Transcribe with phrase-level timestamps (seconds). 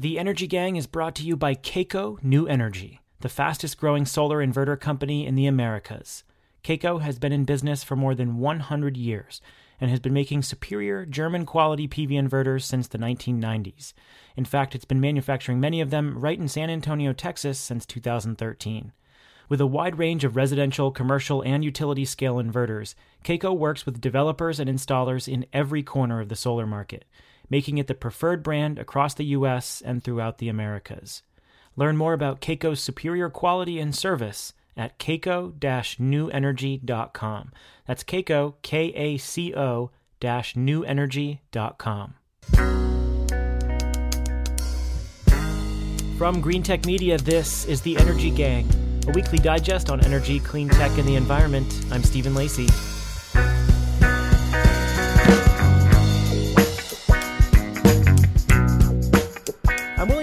[0.00, 4.38] The Energy Gang is brought to you by KACO New Energy, the fastest growing solar
[4.38, 6.22] inverter company in the Americas.
[6.62, 9.42] KACO has been in business for more than 100 years
[9.80, 13.92] and has been making superior German quality PV inverters since the 1990s.
[14.36, 18.92] In fact, it's been manufacturing many of them right in San Antonio, Texas since 2013.
[19.48, 22.94] With a wide range of residential, commercial, and utility scale inverters,
[23.24, 27.04] KACO works with developers and installers in every corner of the solar market,
[27.50, 29.80] making it the preferred brand across the U.S.
[29.84, 31.22] and throughout the Americas.
[31.76, 37.52] Learn more about Kaco's superior quality and service at kaco-newenergy.com.
[37.86, 42.14] That's Kaco, K-A-C-O newenergy.com.
[46.18, 48.68] From Greentech Media, this is The Energy Gang
[49.08, 51.86] a weekly digest on energy, clean tech, and the environment.
[51.90, 52.68] I'm Stephen Lacey.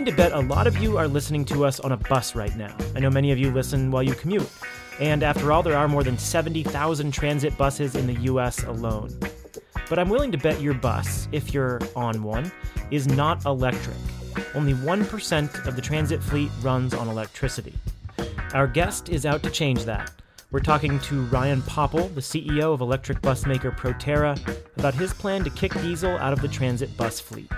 [0.05, 2.55] Willing to bet a lot of you are listening to us on a bus right
[2.55, 2.75] now.
[2.95, 4.47] I know many of you listen while you commute.
[4.99, 9.17] And after all, there are more than 70,000 transit buses in the US alone.
[9.89, 12.51] But I'm willing to bet your bus, if you're on one,
[12.91, 13.97] is not electric.
[14.53, 17.73] Only 1% of the transit fleet runs on electricity.
[18.53, 20.11] Our guest is out to change that.
[20.51, 24.37] We're talking to Ryan Popple, the CEO of electric bus maker Proterra,
[24.77, 27.49] about his plan to kick diesel out of the transit bus fleet.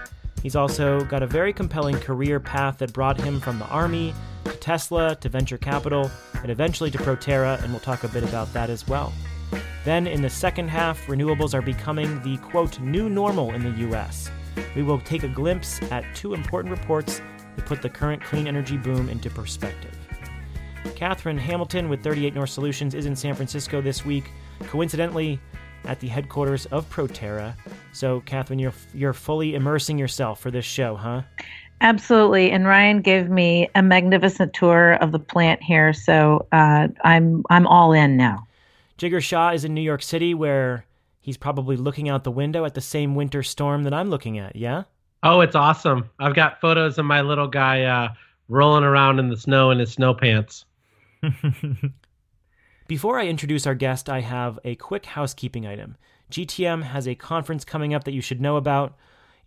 [0.41, 4.13] He's also got a very compelling career path that brought him from the Army
[4.45, 6.09] to Tesla to venture capital
[6.41, 9.11] and eventually to Proterra, and we'll talk a bit about that as well.
[9.83, 14.29] Then, in the second half, renewables are becoming the quote, new normal in the US.
[14.75, 17.21] We will take a glimpse at two important reports
[17.55, 19.97] that put the current clean energy boom into perspective.
[20.95, 24.31] Katherine Hamilton with 38 North Solutions is in San Francisco this week,
[24.63, 25.39] coincidentally
[25.87, 27.55] at the headquarters of Proterra.
[27.93, 31.23] So, Katherine, you're you're fully immersing yourself for this show, huh?
[31.81, 32.51] Absolutely.
[32.51, 37.67] And Ryan gave me a magnificent tour of the plant here, so uh, I'm I'm
[37.67, 38.47] all in now.
[38.97, 40.85] Jigar Shah is in New York City, where
[41.21, 44.55] he's probably looking out the window at the same winter storm that I'm looking at.
[44.55, 44.83] Yeah.
[45.23, 46.09] Oh, it's awesome!
[46.19, 48.09] I've got photos of my little guy uh,
[48.49, 50.65] rolling around in the snow in his snow pants.
[52.87, 55.97] Before I introduce our guest, I have a quick housekeeping item.
[56.31, 58.95] GTM has a conference coming up that you should know about.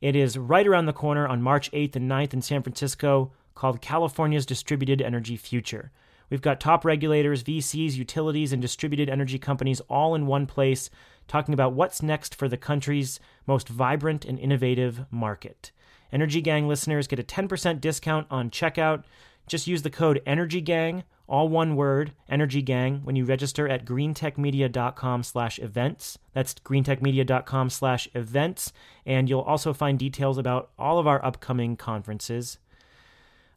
[0.03, 3.81] It is right around the corner on March 8th and 9th in San Francisco called
[3.81, 5.91] California's Distributed Energy Future.
[6.29, 10.91] We've got top regulators, VCs, utilities, and distributed energy companies all in one place
[11.27, 15.73] talking about what's next for the country's most vibrant and innovative market.
[16.13, 19.05] Energy Gang listeners get a 10% discount on checkout.
[19.47, 25.23] Just use the code ENERGYGANG all one word, Energy Gang, when you register at greentechmedia.com
[25.23, 26.19] slash events.
[26.35, 28.73] That's greentechmedia.com slash events.
[29.07, 32.59] And you'll also find details about all of our upcoming conferences.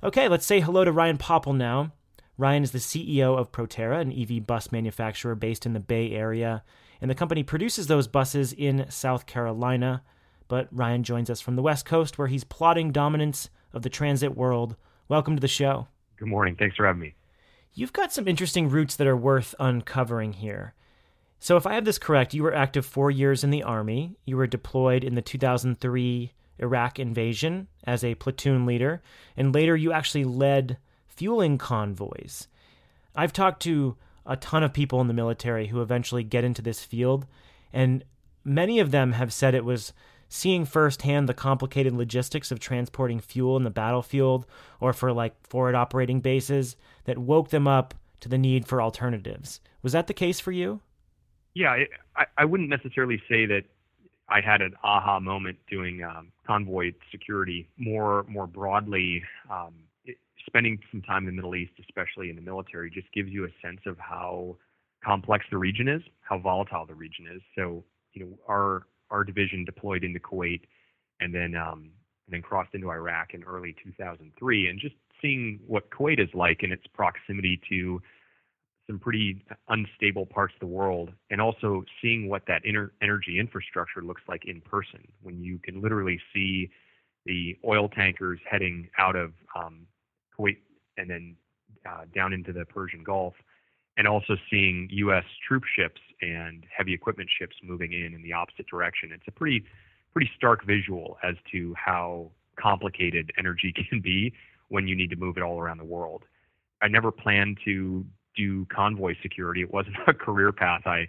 [0.03, 1.91] Okay, let's say hello to Ryan Popple now.
[2.37, 6.63] Ryan is the CEO of Proterra, an EV bus manufacturer based in the Bay Area,
[7.01, 10.03] and the company produces those buses in South Carolina.
[10.47, 14.35] But Ryan joins us from the West Coast, where he's plotting dominance of the transit
[14.35, 14.75] world.
[15.07, 15.87] Welcome to the show.
[16.17, 16.55] Good morning.
[16.55, 17.15] Thanks for having me.
[17.75, 20.73] You've got some interesting roots that are worth uncovering here.
[21.39, 24.15] So, if I have this correct, you were active four years in the Army.
[24.25, 29.01] You were deployed in the 2003 Iraq invasion as a platoon leader,
[29.35, 32.47] and later you actually led fueling convoys.
[33.15, 36.83] I've talked to a ton of people in the military who eventually get into this
[36.83, 37.25] field,
[37.73, 38.03] and
[38.45, 39.93] many of them have said it was
[40.33, 44.47] seeing firsthand the complicated logistics of transporting fuel in the battlefield
[44.79, 49.61] or for like forward operating bases that woke them up to the need for alternatives.
[49.83, 50.81] Was that the case for you?
[51.53, 51.83] Yeah,
[52.15, 53.61] I, I wouldn't necessarily say that
[54.27, 57.69] I had an aha moment doing um, convoy security.
[57.77, 59.21] More more broadly,
[59.51, 59.75] um,
[60.47, 63.49] spending some time in the Middle East, especially in the military, just gives you a
[63.61, 64.57] sense of how
[65.05, 67.41] complex the region is, how volatile the region is.
[67.55, 67.83] So,
[68.13, 70.61] you know, our our division deployed into Kuwait
[71.19, 71.91] and then um,
[72.27, 76.63] and then crossed into Iraq in early 2003, and just seeing what Kuwait is like
[76.63, 78.01] in its proximity to
[78.87, 84.21] some pretty unstable parts of the world, and also seeing what that energy infrastructure looks
[84.27, 86.69] like in person, when you can literally see
[87.25, 89.87] the oil tankers heading out of um,
[90.37, 90.57] Kuwait
[90.97, 91.35] and then
[91.89, 93.33] uh, down into the Persian Gulf,
[93.97, 95.25] and also seeing U.S.
[95.47, 99.11] troop ships and heavy equipment ships moving in in the opposite direction.
[99.13, 99.63] It's a pretty
[100.13, 102.29] pretty stark visual as to how
[102.59, 104.33] complicated energy can be
[104.69, 106.23] when you need to move it all around the world.
[106.81, 108.05] I never planned to
[108.35, 109.61] do convoy security.
[109.61, 111.07] It wasn't a career path I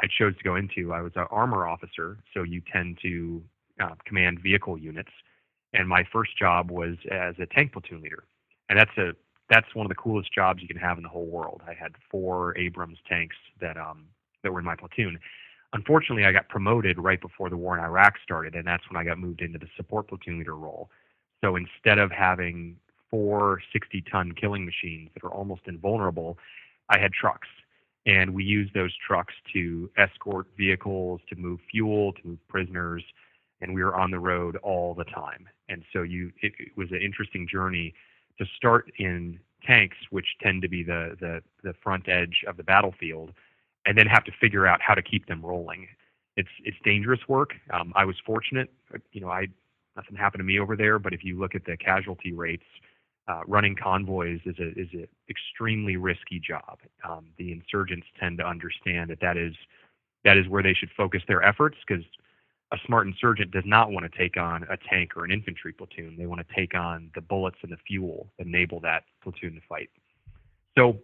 [0.00, 0.92] I chose to go into.
[0.92, 3.42] I was an armor officer, so you tend to
[3.80, 5.12] uh, command vehicle units.
[5.72, 8.24] and my first job was as a tank platoon leader,
[8.68, 9.12] and that's a
[9.50, 11.62] that's one of the coolest jobs you can have in the whole world.
[11.66, 14.06] I had four Abrams tanks that um,
[14.42, 15.18] that were in my platoon.
[15.72, 19.04] Unfortunately, I got promoted right before the war in Iraq started, and that's when I
[19.04, 20.88] got moved into the support platoon leader role.
[21.42, 22.76] So instead of having
[23.10, 26.38] four 60 ton killing machines that are almost invulnerable,
[26.88, 27.48] I had trucks.
[28.06, 33.02] And we used those trucks to escort vehicles, to move fuel, to move prisoners,
[33.60, 35.48] and we were on the road all the time.
[35.68, 37.94] And so you, it, it was an interesting journey
[38.38, 42.62] to start in tanks, which tend to be the, the, the front edge of the
[42.62, 43.32] battlefield,
[43.86, 45.88] and then have to figure out how to keep them rolling.
[46.36, 47.54] It's it's dangerous work.
[47.72, 48.68] Um, I was fortunate,
[49.12, 49.46] you know, I
[49.96, 52.64] nothing happened to me over there, but if you look at the casualty rates,
[53.28, 56.78] uh, running convoys is a is an extremely risky job.
[57.08, 59.54] Um, the insurgents tend to understand that that is
[60.24, 62.04] that is where they should focus their efforts because
[62.74, 66.16] a smart insurgent does not want to take on a tank or an infantry platoon.
[66.18, 69.60] They want to take on the bullets and the fuel that enable that platoon to
[69.68, 69.90] fight.
[70.76, 70.98] So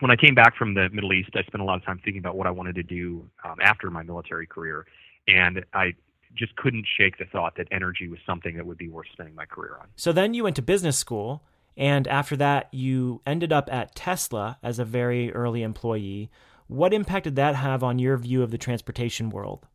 [0.00, 2.20] when I came back from the Middle East, I spent a lot of time thinking
[2.20, 4.86] about what I wanted to do um, after my military career,
[5.26, 5.94] and I
[6.34, 9.46] just couldn't shake the thought that energy was something that would be worth spending my
[9.46, 9.88] career on.
[9.96, 11.42] So then you went to business school,
[11.76, 16.30] and after that, you ended up at Tesla as a very early employee.
[16.66, 19.66] What impact did that have on your view of the transportation world?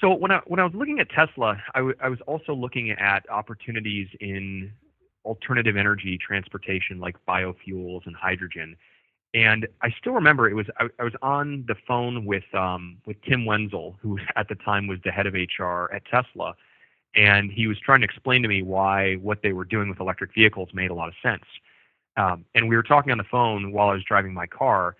[0.00, 2.90] So when I when I was looking at Tesla, I, w- I was also looking
[2.90, 4.72] at opportunities in
[5.24, 8.76] alternative energy transportation like biofuels and hydrogen.
[9.34, 13.20] And I still remember it was I, I was on the phone with um, with
[13.22, 16.54] Tim Wenzel, who at the time was the head of HR at Tesla,
[17.14, 20.34] and he was trying to explain to me why what they were doing with electric
[20.34, 21.44] vehicles made a lot of sense.
[22.16, 24.96] Um, and we were talking on the phone while I was driving my car,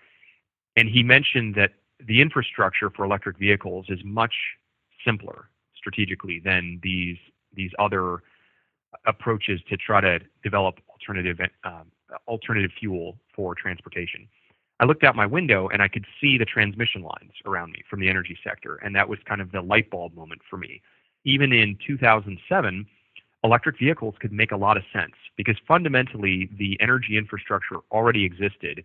[0.75, 4.33] and he mentioned that the infrastructure for electric vehicles is much
[5.05, 7.17] simpler strategically than these
[7.53, 8.21] these other
[9.05, 11.91] approaches to try to develop alternative um,
[12.27, 14.27] alternative fuel for transportation.
[14.79, 17.99] I looked out my window and I could see the transmission lines around me from
[17.99, 20.81] the energy sector, and that was kind of the light bulb moment for me.
[21.23, 22.87] Even in 2007,
[23.43, 28.83] electric vehicles could make a lot of sense because fundamentally the energy infrastructure already existed,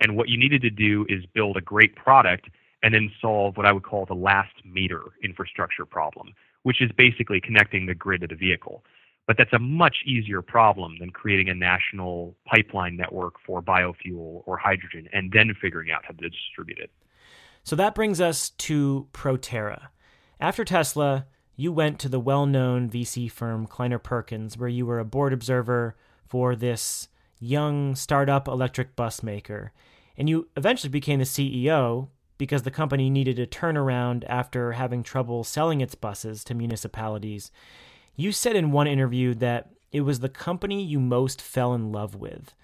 [0.00, 2.50] and what you needed to do is build a great product
[2.82, 6.32] and then solve what I would call the last meter infrastructure problem,
[6.62, 8.84] which is basically connecting the grid to the vehicle.
[9.26, 14.56] But that's a much easier problem than creating a national pipeline network for biofuel or
[14.56, 16.90] hydrogen and then figuring out how to distribute it.
[17.62, 19.88] So that brings us to Proterra.
[20.40, 21.26] After Tesla,
[21.56, 25.32] you went to the well known VC firm Kleiner Perkins, where you were a board
[25.32, 25.96] observer
[26.26, 27.08] for this
[27.40, 29.72] young startup electric bus maker.
[30.16, 35.44] And you eventually became the CEO because the company needed a turnaround after having trouble
[35.44, 37.50] selling its buses to municipalities.
[38.16, 42.14] You said in one interview that it was the company you most fell in love
[42.14, 42.54] with.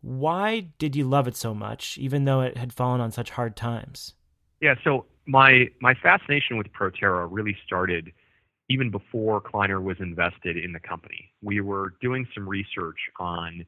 [0.00, 3.56] Why did you love it so much, even though it had fallen on such hard
[3.56, 4.14] times?
[4.60, 8.12] Yeah, so my my fascination with Proterra really started
[8.68, 11.32] even before Kleiner was invested in the company.
[11.42, 13.64] We were doing some research on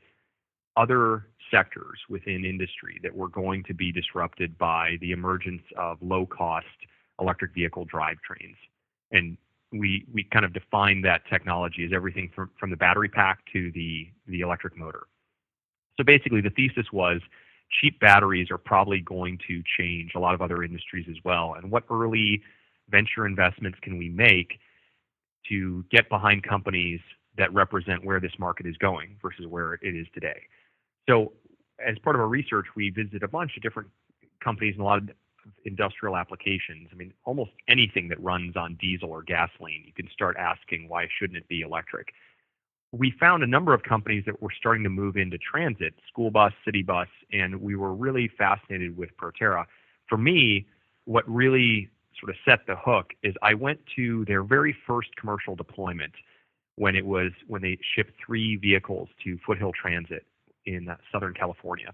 [0.76, 6.26] other sectors within industry that were going to be disrupted by the emergence of low
[6.26, 6.66] cost
[7.20, 8.56] electric vehicle drivetrains.
[9.10, 9.36] And
[9.72, 13.70] we we kind of define that technology as everything from from the battery pack to
[13.72, 15.06] the the electric motor.
[15.98, 17.20] So basically, the thesis was
[17.70, 21.54] cheap batteries are probably going to change a lot of other industries as well.
[21.56, 22.42] And what early
[22.88, 24.58] venture investments can we make
[25.48, 27.00] to get behind companies
[27.36, 30.40] that represent where this market is going versus where it is today?
[31.08, 31.32] So,
[31.84, 33.88] as part of our research, we visited a bunch of different
[34.42, 35.10] companies and a lot of
[35.64, 36.88] industrial applications.
[36.92, 41.08] I mean, almost anything that runs on diesel or gasoline, you can start asking why
[41.18, 42.12] shouldn't it be electric.
[42.92, 46.52] We found a number of companies that were starting to move into transit, school bus,
[46.64, 49.66] city bus, and we were really fascinated with Proterra.
[50.08, 50.66] For me,
[51.04, 55.54] what really sort of set the hook is I went to their very first commercial
[55.54, 56.12] deployment
[56.76, 60.24] when it was when they shipped three vehicles to Foothill Transit
[60.68, 61.92] in Southern California.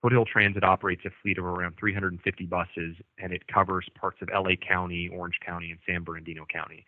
[0.00, 4.56] Foothill Transit operates a fleet of around 350 buses, and it covers parts of LA
[4.56, 6.84] County, Orange County, and San Bernardino County.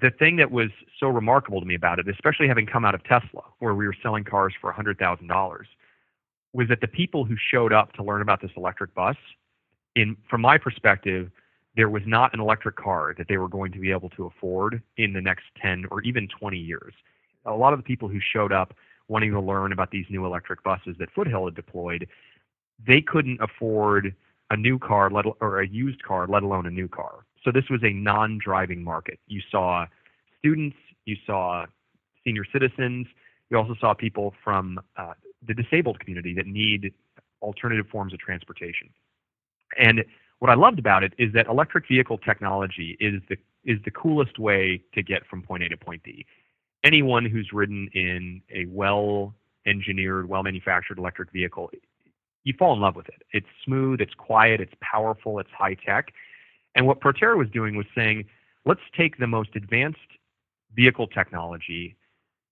[0.00, 3.02] The thing that was so remarkable to me about it, especially having come out of
[3.04, 5.58] Tesla, where we were selling cars for $100,000,
[6.54, 9.16] was that the people who showed up to learn about this electric bus,
[9.96, 11.30] in from my perspective,
[11.76, 14.82] there was not an electric car that they were going to be able to afford
[14.98, 16.92] in the next 10 or even 20 years.
[17.46, 18.74] A lot of the people who showed up
[19.08, 22.08] wanting to learn about these new electric buses that Foothill had deployed,
[22.86, 24.14] they couldn't afford
[24.50, 27.24] a new car let, or a used car, let alone a new car.
[27.44, 29.18] So this was a non-driving market.
[29.26, 29.86] You saw
[30.38, 31.66] students, you saw
[32.24, 33.06] senior citizens.
[33.50, 35.14] You also saw people from uh,
[35.46, 36.92] the disabled community that need
[37.40, 38.88] alternative forms of transportation.
[39.78, 40.04] And
[40.38, 44.40] what I loved about it is that electric vehicle technology is the is the coolest
[44.40, 46.26] way to get from point A to point B.
[46.84, 49.34] Anyone who's ridden in a well
[49.66, 51.70] engineered, well manufactured electric vehicle,
[52.44, 53.22] you fall in love with it.
[53.32, 56.12] It's smooth, it's quiet, it's powerful, it's high tech.
[56.74, 58.24] And what Proterra was doing was saying,
[58.64, 59.98] let's take the most advanced
[60.74, 61.96] vehicle technology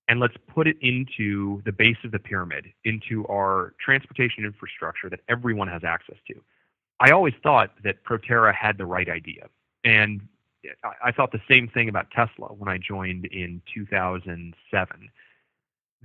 [0.08, 5.20] and let's put it into the base of the pyramid, into our transportation infrastructure that
[5.28, 6.34] everyone has access to.
[6.99, 9.46] I always thought that Proterra had the right idea.
[9.84, 10.20] And
[11.02, 15.10] I thought the same thing about Tesla when I joined in 2007.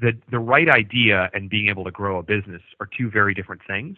[0.01, 3.61] The, the right idea and being able to grow a business are two very different
[3.67, 3.97] things.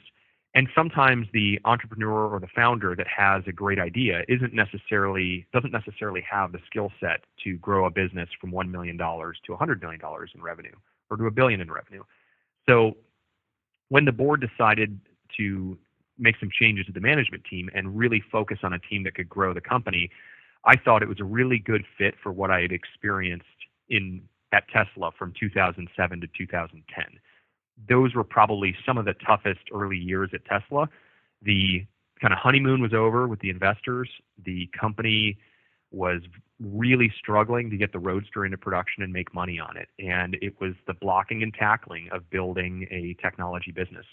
[0.56, 5.72] And sometimes the entrepreneur or the founder that has a great idea isn't necessarily doesn't
[5.72, 9.82] necessarily have the skill set to grow a business from one million dollars to hundred
[9.82, 10.74] million dollars in revenue
[11.12, 12.04] or to a billion in revenue.
[12.68, 12.98] So
[13.90, 15.00] when the board decided
[15.38, 15.78] to
[16.18, 19.30] make some changes to the management team and really focus on a team that could
[19.30, 20.10] grow the company,
[20.66, 23.46] I thought it was a really good fit for what I had experienced
[23.90, 24.22] in
[24.54, 27.06] at Tesla from 2007 to 2010.
[27.88, 30.90] Those were probably some of the toughest early years at Tesla.
[31.42, 31.86] The
[32.20, 34.10] kind of honeymoon was over with the investors.
[34.44, 35.38] The company
[35.92, 36.22] was
[36.60, 39.90] really struggling to get the Roadster into production and make money on it.
[40.00, 44.06] And it was the blocking and tackling of building a technology business.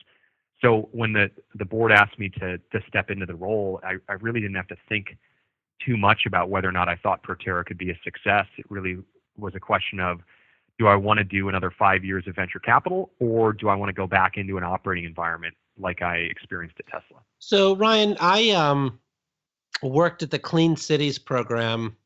[0.61, 4.15] So when the, the board asked me to, to step into the role, I, I
[4.15, 5.17] really didn't have to think
[5.85, 8.47] too much about whether or not I thought Proterra could be a success.
[8.57, 8.99] It really
[9.37, 10.21] was a question of
[10.79, 13.91] do I want to do another five years of venture capital or do I want
[13.91, 17.21] to go back into an operating environment like I experienced at Tesla?
[17.39, 18.99] So, Ryan, I um,
[19.83, 21.97] worked at the Clean Cities program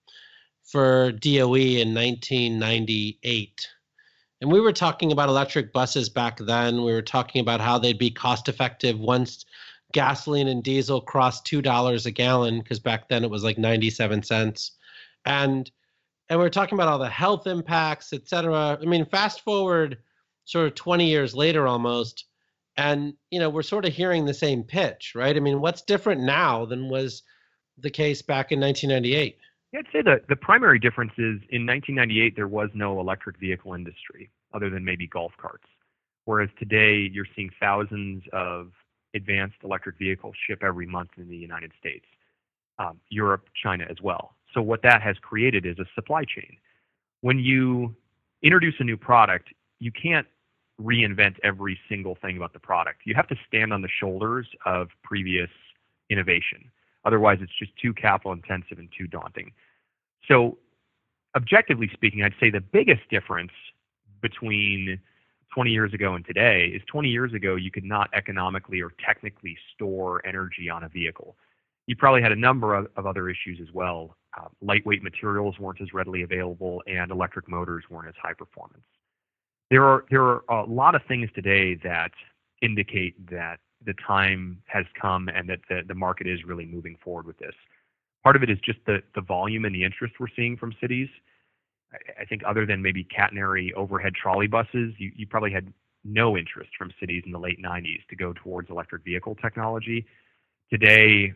[0.64, 3.68] for DOE in 1998.
[4.40, 6.84] And we were talking about electric buses back then.
[6.84, 9.46] We were talking about how they'd be cost effective once
[9.92, 14.72] gasoline and diesel crossed $2 a gallon, because back then it was like 97 cents.
[15.24, 15.70] And
[16.30, 18.78] and we are talking about all the health impacts, et cetera.
[18.80, 19.96] I mean, fast forward
[20.44, 22.26] sort of 20 years later almost,
[22.76, 25.36] and you know, we're sort of hearing the same pitch, right?
[25.36, 27.22] I mean, what's different now than was
[27.78, 29.38] the case back in 1998?
[29.72, 33.74] Yeah, I'd say the, the primary difference is in 1998 there was no electric vehicle
[33.74, 35.66] industry other than maybe golf carts.
[36.24, 38.70] Whereas today you're seeing thousands of
[39.14, 42.04] advanced electric vehicles ship every month in the United States,
[42.78, 44.34] um, Europe, China as well.
[44.54, 46.56] So what that has created is a supply chain.
[47.20, 47.94] When you
[48.42, 49.48] introduce a new product,
[49.78, 50.26] you can't
[50.80, 53.00] reinvent every single thing about the product.
[53.04, 55.50] You have to stand on the shoulders of previous
[56.08, 56.70] innovation.
[57.04, 59.52] Otherwise, it's just too capital intensive and too daunting.
[60.26, 60.58] So,
[61.36, 63.52] objectively speaking, I'd say the biggest difference
[64.20, 65.00] between
[65.54, 69.56] 20 years ago and today is 20 years ago, you could not economically or technically
[69.74, 71.36] store energy on a vehicle.
[71.86, 75.80] You probably had a number of, of other issues as well uh, lightweight materials weren't
[75.80, 78.84] as readily available, and electric motors weren't as high performance.
[79.70, 82.12] There are there are a lot of things today that
[82.62, 87.26] indicate that the time has come and that the, the market is really moving forward
[87.26, 87.54] with this.
[88.24, 91.08] Part of it is just the, the volume and the interest we're seeing from cities.
[91.92, 95.72] I, think other than maybe catenary overhead trolley buses, you, you probably had
[96.04, 100.06] no interest from cities in the late 90s to go towards electric vehicle technology.
[100.70, 101.32] Today,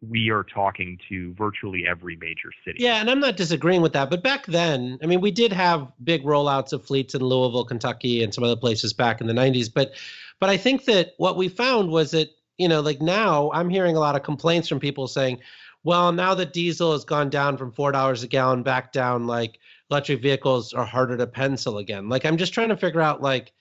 [0.00, 2.78] we are talking to virtually every major city.
[2.82, 4.08] Yeah, and I'm not disagreeing with that.
[4.10, 8.22] But back then, I mean, we did have big rollouts of fleets in Louisville, Kentucky,
[8.22, 9.68] and some other places back in the 90s.
[9.72, 9.92] But,
[10.38, 12.30] but I think that what we found was that
[12.60, 15.40] you know, like now, I'm hearing a lot of complaints from people saying,
[15.82, 19.58] well, now that diesel has gone down from four dollars a gallon back down, like
[19.90, 22.08] electric vehicles are harder to pencil again.
[22.08, 23.52] Like I'm just trying to figure out, like,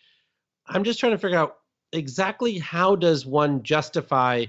[0.68, 1.58] I'm just trying to figure out
[1.94, 4.46] exactly how does one justify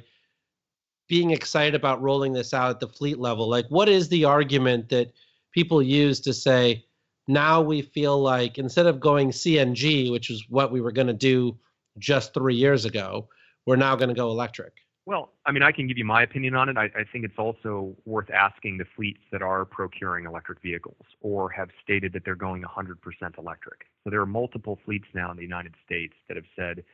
[1.09, 3.49] being excited about rolling this out at the fleet level?
[3.49, 5.13] Like, what is the argument that
[5.53, 6.85] people use to say,
[7.27, 11.13] now we feel like instead of going CNG, which is what we were going to
[11.13, 11.59] do
[11.99, 13.29] just three years ago,
[13.67, 14.75] we're now going to go electric?
[15.11, 16.77] Well, I mean, I can give you my opinion on it.
[16.77, 21.51] I, I, think it's also worth asking the fleets that are procuring electric vehicles or
[21.51, 22.95] have stated that they're going 100%
[23.37, 23.81] electric.
[24.05, 26.85] So there are multiple fleets now in the United States that have said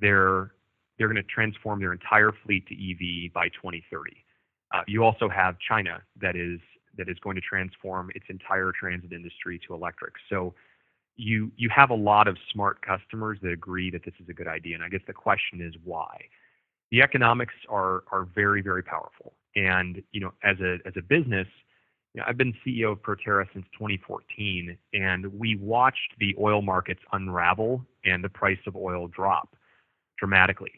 [0.00, 0.52] they're
[0.96, 4.24] they're going to transform their entire fleet to EV by 2030.
[4.72, 6.58] Uh, you also have China that is
[6.96, 10.14] that is going to transform its entire transit industry to electric.
[10.30, 10.54] So
[11.16, 14.48] you you have a lot of smart customers that agree that this is a good
[14.48, 14.74] idea.
[14.74, 16.16] And I guess the question is why.
[16.92, 19.32] The economics are are very very powerful.
[19.56, 21.48] And you know as a as a business,
[22.14, 27.00] you know, I've been CEO of Proterra since 2014, and we watched the oil markets
[27.12, 29.56] unravel and the price of oil drop
[30.18, 30.72] dramatically.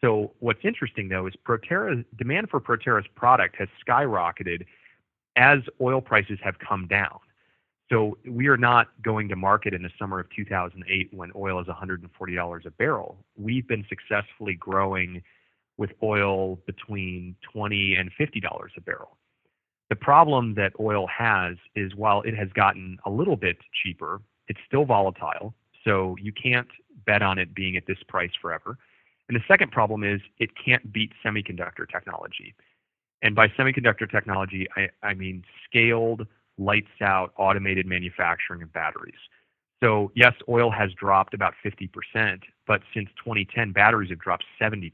[0.00, 4.66] So what's interesting though is Proterra demand for Proterra's product has skyrocketed
[5.36, 7.18] as oil prices have come down.
[7.90, 11.66] So we are not going to market in the summer of 2008 when oil is
[11.66, 13.18] $140 a barrel.
[13.36, 15.22] We've been successfully growing
[15.80, 19.16] with oil between 20 and $50 a barrel.
[19.88, 24.60] The problem that oil has is while it has gotten a little bit cheaper, it's
[24.66, 25.54] still volatile.
[25.82, 26.68] So you can't
[27.06, 28.76] bet on it being at this price forever.
[29.28, 32.54] And the second problem is it can't beat semiconductor technology.
[33.22, 36.26] And by semiconductor technology, I, I mean scaled,
[36.58, 39.14] lights out, automated manufacturing of batteries.
[39.82, 44.92] So yes, oil has dropped about 50%, but since 2010, batteries have dropped 70%.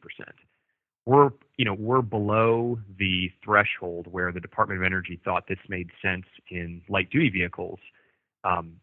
[1.07, 5.91] We're, you know, we're below the threshold where the Department of Energy thought this made
[6.03, 7.79] sense in light duty vehicles.
[8.45, 8.75] Um,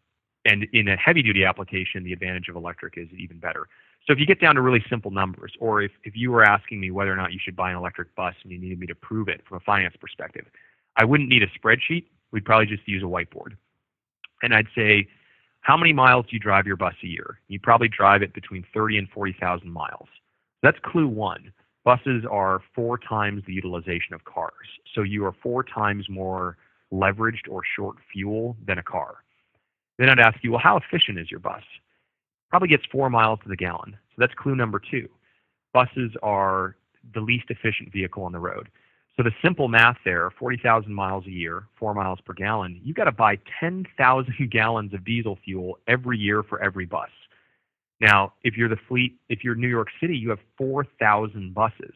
[0.46, 3.66] and in a heavy duty application, the advantage of electric is even better.
[4.06, 6.80] So if you get down to really simple numbers, or if, if you were asking
[6.80, 8.94] me whether or not you should buy an electric bus and you needed me to
[8.94, 10.44] prove it from a finance perspective,
[10.96, 12.04] I wouldn't need a spreadsheet.
[12.30, 13.56] We'd probably just use a whiteboard.
[14.42, 15.08] And I'd say,
[15.60, 17.40] how many miles do you drive your bus a year?
[17.48, 20.08] You probably drive it between 30 and 40,000 miles.
[20.62, 21.52] That's clue one.
[21.84, 24.66] Buses are four times the utilization of cars.
[24.94, 26.56] So you are four times more
[26.92, 29.16] leveraged or short fuel than a car.
[29.98, 31.62] Then I'd ask you, well, how efficient is your bus?
[32.54, 33.98] probably gets four miles to the gallon.
[34.10, 35.08] So that's clue number two.
[35.72, 36.76] Buses are
[37.12, 38.68] the least efficient vehicle on the road.
[39.16, 43.04] So the simple math there, 40,000 miles a year, four miles per gallon, you've got
[43.06, 47.10] to buy 10,000 gallons of diesel fuel every year for every bus.
[48.04, 51.94] Now, if you're the fleet, if you're New York City, you have 4,000 buses.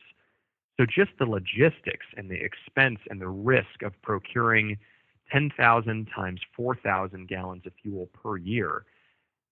[0.76, 4.78] So just the logistics and the expense and the risk of procuring
[5.30, 8.84] 10,000 times 4,000 gallons of fuel per year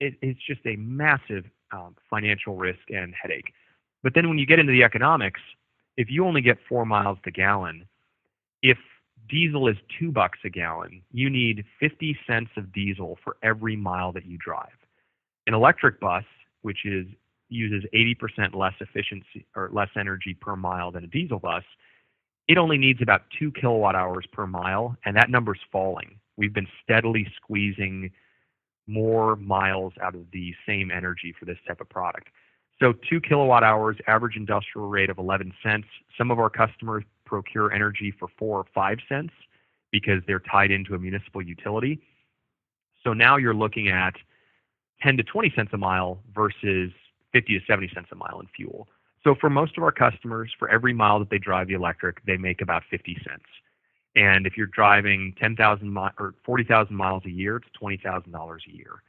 [0.01, 3.53] it, it's just a massive um, financial risk and headache.
[4.03, 5.41] But then when you get into the economics,
[5.97, 7.87] if you only get four miles to gallon,
[8.63, 8.79] if
[9.29, 14.13] diesel is two bucks a gallon, you need 50 cents of diesel for every mile
[14.13, 14.69] that you drive.
[15.47, 16.25] An electric bus,
[16.67, 17.07] which is
[17.49, 21.63] uses 80% less efficiency or less energy per mile than a diesel bus,
[22.49, 26.19] it only needs about two kilowatt hours per mile, and that number's falling.
[26.37, 28.11] We've been steadily squeezing
[28.89, 32.31] more miles out of the same energy for this type of product.
[32.81, 35.87] So two kilowatt hours, average industrial rate of 11 cents.
[36.19, 39.33] Some of our customers procure energy for four or five cents
[39.93, 42.01] because they're tied into a municipal utility.
[43.05, 44.15] So now you're looking at
[45.03, 46.93] 10 to 20 cents a mile versus
[47.33, 48.89] 50 to 70 cents a mile in fuel.
[49.25, 52.37] So for most of our customers, for every mile that they drive the electric, they
[52.37, 53.45] make about 50 cents.
[54.15, 59.03] And if you're driving 10,000 mi- or 40,000 miles a year, it's $20,000 a year.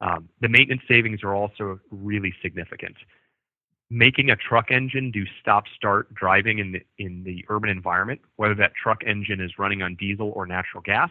[0.00, 2.96] Um, the maintenance savings are also really significant.
[3.90, 8.72] Making a truck engine do stop-start driving in the in the urban environment, whether that
[8.74, 11.10] truck engine is running on diesel or natural gas,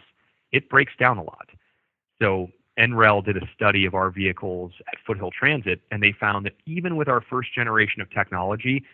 [0.52, 1.48] it breaks down a lot.
[2.20, 6.54] So NREL did a study of our vehicles at Foothill Transit, and they found that
[6.66, 8.84] even with our first generation of technology,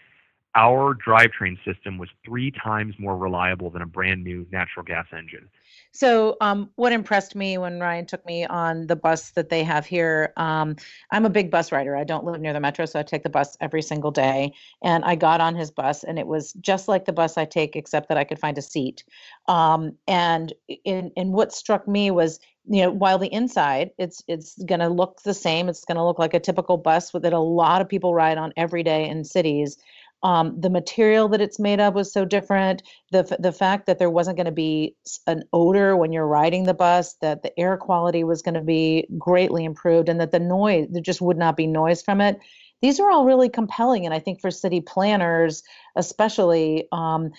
[0.55, 5.49] our drivetrain system was three times more reliable than a brand new natural gas engine.
[5.93, 9.87] So, um, what impressed me when Ryan took me on the bus that they have
[9.87, 10.77] here, um,
[11.11, 11.97] I'm a big bus rider.
[11.97, 14.53] I don't live near the metro, so I take the bus every single day.
[14.83, 17.77] And I got on his bus, and it was just like the bus I take,
[17.77, 19.05] except that I could find a seat.
[19.47, 20.53] Um, and
[20.85, 24.89] in, in what struck me was you know while the inside it's it's going to
[24.89, 27.89] look the same it's going to look like a typical bus that a lot of
[27.89, 29.79] people ride on every day in cities
[30.23, 32.83] um, the material that it's made of was so different.
[33.11, 34.95] The the fact that there wasn't going to be
[35.27, 39.07] an odor when you're riding the bus, that the air quality was going to be
[39.19, 42.39] greatly improved, and that the noise there just would not be noise from it.
[42.83, 45.63] These are all really compelling, and I think for city planners,
[45.97, 47.31] especially um,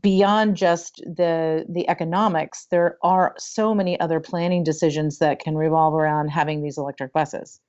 [0.00, 5.94] beyond just the the economics, there are so many other planning decisions that can revolve
[5.94, 7.60] around having these electric buses.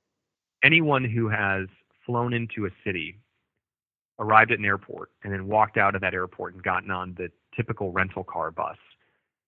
[0.62, 1.66] Anyone who has
[2.06, 3.18] flown into a city
[4.18, 7.30] arrived at an airport, and then walked out of that airport and gotten on the
[7.56, 8.76] typical rental car bus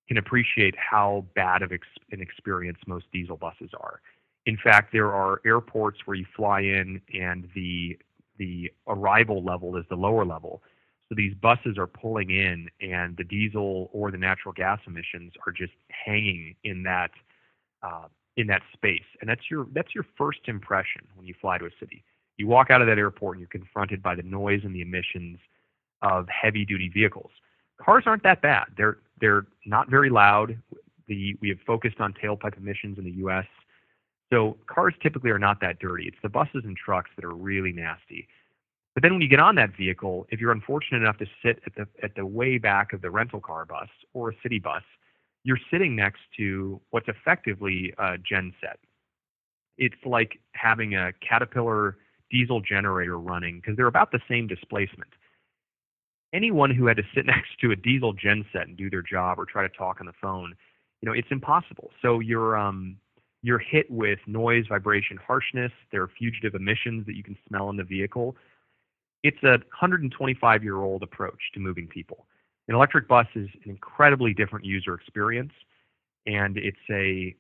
[0.08, 4.00] can appreciate how bad of ex- an experience most diesel buses are.
[4.46, 7.98] In fact, there are airports where you fly in and the
[8.38, 10.62] the arrival level is the lower level.
[11.08, 15.52] So these buses are pulling in, and the diesel or the natural gas emissions are
[15.52, 17.10] just hanging in that
[17.82, 21.66] uh, in that space, and that's your that's your first impression when you fly to
[21.66, 22.04] a city.
[22.36, 25.38] You walk out of that airport and you're confronted by the noise and the emissions
[26.02, 27.30] of heavy duty vehicles.
[27.80, 28.66] Cars aren't that bad.
[28.76, 30.58] They're they're not very loud.
[31.08, 33.46] The we have focused on tailpipe emissions in the U.S.
[34.32, 36.06] So cars typically are not that dirty.
[36.06, 38.28] It's the buses and trucks that are really nasty.
[38.94, 41.74] But then when you get on that vehicle, if you're unfortunate enough to sit at
[41.74, 44.82] the at the way back of the rental car bus or a city bus,
[45.44, 48.78] you're sitting next to what's effectively a genset.
[49.78, 51.98] It's like having a Caterpillar
[52.30, 55.10] diesel generator running because they're about the same displacement.
[56.32, 59.44] Anyone who had to sit next to a diesel genset and do their job or
[59.44, 60.54] try to talk on the phone,
[61.00, 61.90] you know, it's impossible.
[62.02, 62.96] So you're um,
[63.42, 65.72] you're hit with noise, vibration, harshness.
[65.92, 68.36] There are fugitive emissions that you can smell in the vehicle
[69.26, 72.26] it's a 125 year old approach to moving people.
[72.68, 75.52] An electric bus is an incredibly different user experience,
[76.26, 77.34] and it's a,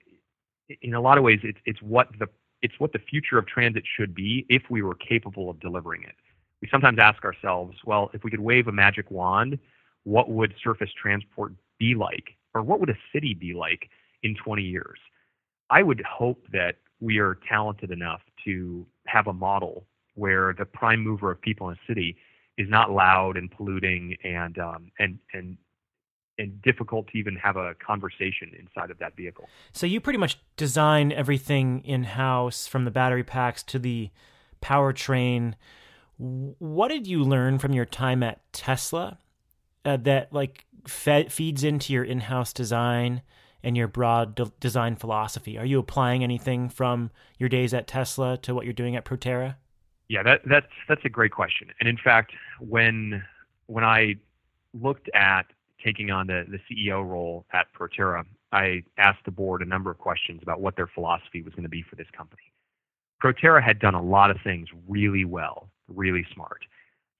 [0.82, 2.26] in a lot of ways, it's it's what the
[2.62, 6.14] it's what the future of transit should be if we were capable of delivering it.
[6.62, 9.58] We sometimes ask ourselves, well, if we could wave a magic wand,
[10.04, 13.90] what would surface transport be like, or what would a city be like
[14.22, 14.98] in 20 years?
[15.68, 21.00] I would hope that we are talented enough to have a model where the prime
[21.00, 22.16] mover of people in a city
[22.56, 25.58] is not loud and polluting and um, and and
[26.38, 29.48] and difficult to even have a conversation inside of that vehicle.
[29.72, 34.10] So you pretty much design everything in house from the battery packs to the
[34.62, 35.54] powertrain.
[36.18, 39.18] What did you learn from your time at Tesla
[39.84, 43.22] uh, that like fed, feeds into your in-house design
[43.62, 45.58] and your broad de- design philosophy?
[45.58, 49.56] Are you applying anything from your days at Tesla to what you're doing at Proterra?
[50.08, 51.68] Yeah, that, that's that's a great question.
[51.80, 53.24] And in fact, when
[53.66, 54.14] when I
[54.72, 55.46] looked at
[55.86, 59.98] taking on the, the CEO role at Proterra, I asked the board a number of
[59.98, 62.42] questions about what their philosophy was going to be for this company.
[63.22, 66.62] Proterra had done a lot of things really well, really smart.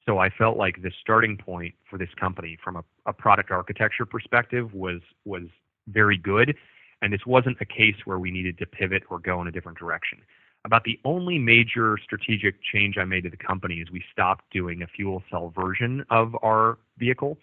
[0.04, 4.06] So I felt like the starting point for this company from a, a product architecture
[4.06, 5.44] perspective was was
[5.88, 6.54] very good.
[7.02, 9.78] And this wasn't a case where we needed to pivot or go in a different
[9.78, 10.18] direction
[10.66, 14.82] about the only major strategic change I made to the company is we stopped doing
[14.82, 17.38] a fuel cell version of our vehicle.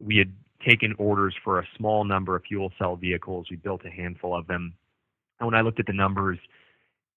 [0.00, 0.32] We had
[0.66, 3.46] taken orders for a small number of fuel cell vehicles.
[3.50, 4.74] We built a handful of them.
[5.38, 6.38] And when I looked at the numbers,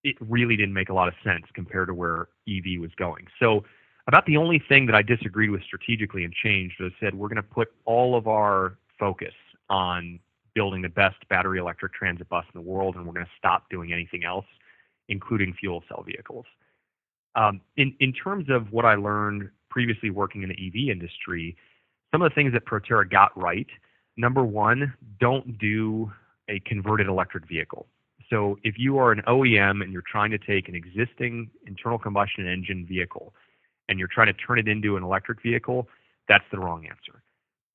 [0.03, 3.27] it really didn't make a lot of sense compared to where EV was going.
[3.39, 3.63] So,
[4.05, 7.37] about the only thing that I disagreed with strategically and changed was said we're going
[7.37, 9.33] to put all of our focus
[9.69, 10.19] on
[10.53, 13.69] building the best battery electric transit bus in the world, and we're going to stop
[13.69, 14.45] doing anything else
[15.09, 16.45] including fuel cell vehicles.
[17.35, 21.55] Um, in, in terms of what I learned previously working in the EV industry,
[22.13, 23.67] some of the things that Proterra got right
[24.15, 26.11] number one, don't do
[26.47, 27.87] a converted electric vehicle.
[28.29, 32.47] So if you are an OEM and you're trying to take an existing internal combustion
[32.47, 33.33] engine vehicle
[33.89, 35.87] and you're trying to turn it into an electric vehicle,
[36.27, 37.23] that's the wrong answer.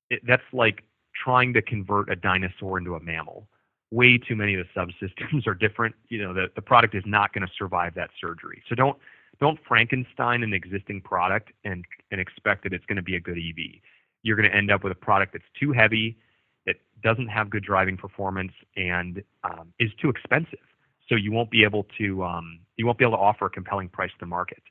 [0.09, 3.47] It, that's like trying to convert a dinosaur into a mammal
[3.91, 5.95] way too many of the subsystems are different.
[6.09, 8.63] You know, the, the product is not going to survive that surgery.
[8.69, 8.97] So don't
[9.39, 13.37] don't Frankenstein an existing product and and expect that it's going to be a good
[13.37, 13.81] EV.
[14.23, 16.17] You're going to end up with a product that's too heavy,
[16.65, 20.59] that doesn't have good driving performance, and um, is too expensive.
[21.07, 23.89] So you won't be able to um, you won't be able to offer a compelling
[23.89, 24.61] price to the market.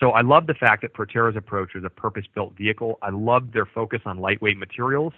[0.00, 2.98] So I love the fact that Proterra's approach is a purpose-built vehicle.
[3.02, 5.12] I love their focus on lightweight materials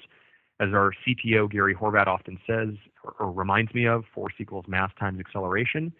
[0.60, 2.70] as our CTO Gary Horvat often says
[3.02, 5.92] or, or reminds me of, force equals mass times acceleration.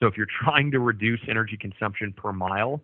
[0.00, 2.82] So if you're trying to reduce energy consumption per mile,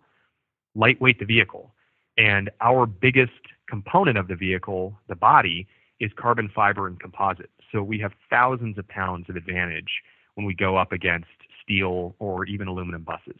[0.75, 1.73] lightweight the vehicle.
[2.17, 3.31] And our biggest
[3.69, 5.67] component of the vehicle, the body,
[5.99, 7.49] is carbon fiber and composite.
[7.71, 9.89] So we have thousands of pounds of advantage
[10.35, 11.27] when we go up against
[11.63, 13.39] steel or even aluminum buses.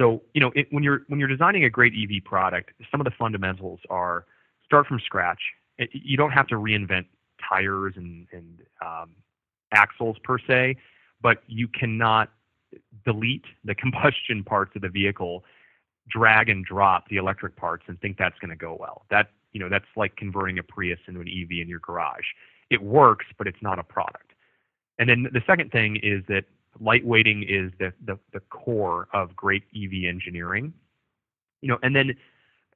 [0.00, 3.04] So you know it, when you're when you're designing a great EV product, some of
[3.04, 4.26] the fundamentals are
[4.64, 5.40] start from scratch
[5.78, 7.06] it, you don't have to reinvent
[7.48, 9.10] tires and, and um,
[9.72, 10.76] axles per se,
[11.20, 12.30] but you cannot
[13.04, 15.44] delete the combustion parts of the vehicle,
[16.08, 19.06] drag and drop the electric parts, and think that's going to go well.
[19.10, 22.26] That you know that's like converting a Prius into an EV in your garage.
[22.70, 24.32] It works, but it's not a product.
[24.98, 26.44] And then the second thing is that
[26.82, 30.72] lightweighting is the, the, the core of great EV engineering.
[31.60, 32.14] You know, and then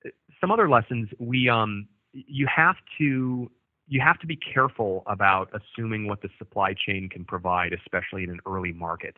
[0.04, 0.10] uh,
[0.40, 3.50] some other lessons we um you have to
[3.86, 8.30] you have to be careful about assuming what the supply chain can provide, especially in
[8.30, 9.16] an early market.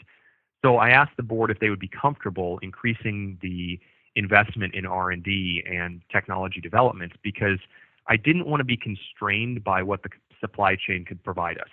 [0.63, 3.81] So I asked the board if they would be comfortable increasing the
[4.21, 7.59] investment in R&D and technology developments because
[8.07, 11.71] I didn't want to be constrained by what the supply chain could provide us.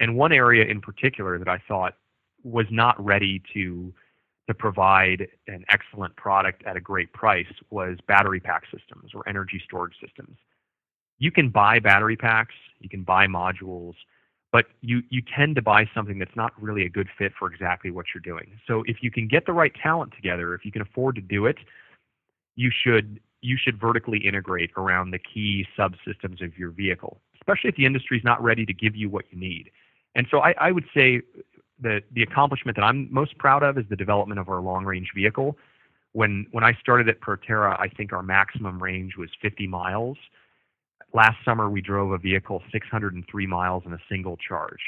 [0.00, 1.94] And one area in particular that I thought
[2.42, 3.92] was not ready to
[4.46, 9.58] to provide an excellent product at a great price was battery pack systems or energy
[9.64, 10.36] storage systems
[11.18, 13.94] you can buy battery packs, you can buy modules,
[14.52, 17.90] but you you tend to buy something that's not really a good fit for exactly
[17.90, 18.58] what you're doing.
[18.66, 21.46] So if you can get the right talent together, if you can afford to do
[21.46, 21.56] it,
[22.56, 27.76] you should you should vertically integrate around the key subsystems of your vehicle, especially if
[27.76, 29.70] the industry is not ready to give you what you need.
[30.14, 31.20] And so I, I would say
[31.80, 35.10] that the accomplishment that I'm most proud of is the development of our long range
[35.14, 35.58] vehicle.
[36.12, 40.16] When when I started at Proterra, I think our maximum range was 50 miles.
[41.12, 44.80] Last summer, we drove a vehicle 603 miles in a single charge,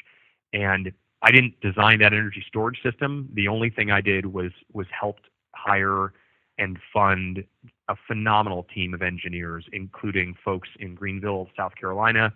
[0.52, 3.29] and I didn't design that energy storage system.
[3.35, 6.12] The only thing I did was was helped hire
[6.59, 7.45] and fund
[7.88, 12.33] a phenomenal team of engineers, including folks in Greenville, South Carolina,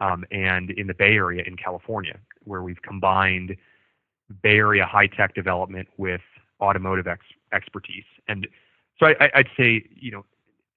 [0.00, 3.56] um, and in the Bay Area in California, where we've combined
[4.42, 6.20] Bay Area high tech development with
[6.60, 8.04] automotive ex- expertise.
[8.28, 8.46] And
[8.98, 10.24] so I, I'd say, you know,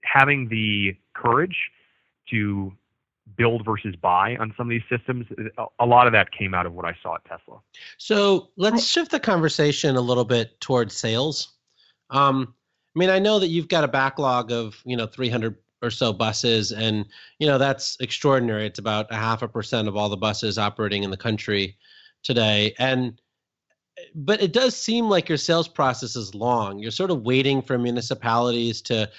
[0.03, 1.71] having the courage
[2.29, 2.71] to
[3.37, 5.25] build versus buy on some of these systems,
[5.79, 7.59] a lot of that came out of what I saw at Tesla.
[7.97, 11.53] So let's shift the conversation a little bit towards sales.
[12.11, 12.53] Um,
[12.95, 16.13] I mean, I know that you've got a backlog of you know 300 or so
[16.13, 17.05] buses, and
[17.39, 18.65] you know that's extraordinary.
[18.65, 21.77] It's about a half a percent of all the buses operating in the country
[22.23, 23.19] today, and
[24.13, 26.79] but it does seem like your sales process is long.
[26.79, 29.09] You're sort of waiting for municipalities to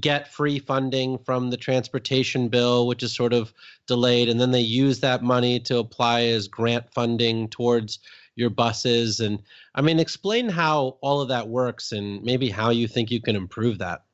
[0.00, 3.52] get free funding from the transportation bill, which is sort of
[3.86, 7.98] delayed, and then they use that money to apply as grant funding towards
[8.36, 9.42] your buses and
[9.74, 13.34] i mean explain how all of that works and maybe how you think you can
[13.34, 14.04] improve that.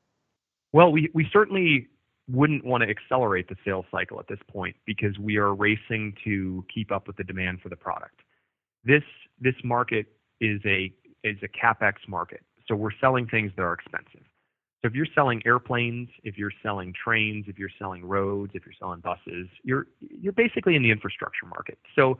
[0.72, 1.88] Well we, we certainly
[2.28, 6.64] wouldn't want to accelerate the sales cycle at this point because we are racing to
[6.72, 8.20] keep up with the demand for the product.
[8.84, 9.02] This
[9.40, 10.06] this market
[10.40, 10.92] is a
[11.24, 14.24] is a capex market so we're selling things that are expensive.
[14.80, 18.74] So if you're selling airplanes if you're selling trains if you're selling roads if you're
[18.78, 21.78] selling buses you're you're basically in the infrastructure market.
[21.96, 22.18] So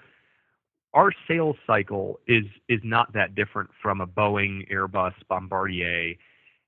[0.94, 6.14] our sales cycle is is not that different from a Boeing, Airbus, Bombardier.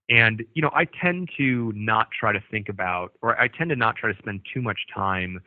[0.09, 3.77] And you know, I tend to not try to think about or I tend to
[3.77, 5.41] not try to spend too much time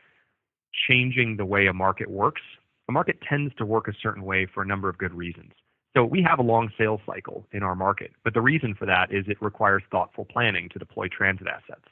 [0.88, 2.42] changing the way a market works.
[2.90, 5.52] A market tends to work a certain way for a number of good reasons.
[5.96, 9.12] So we have a long sales cycle in our market, but the reason for that
[9.12, 11.88] is it requires thoughtful planning to deploy transit assets.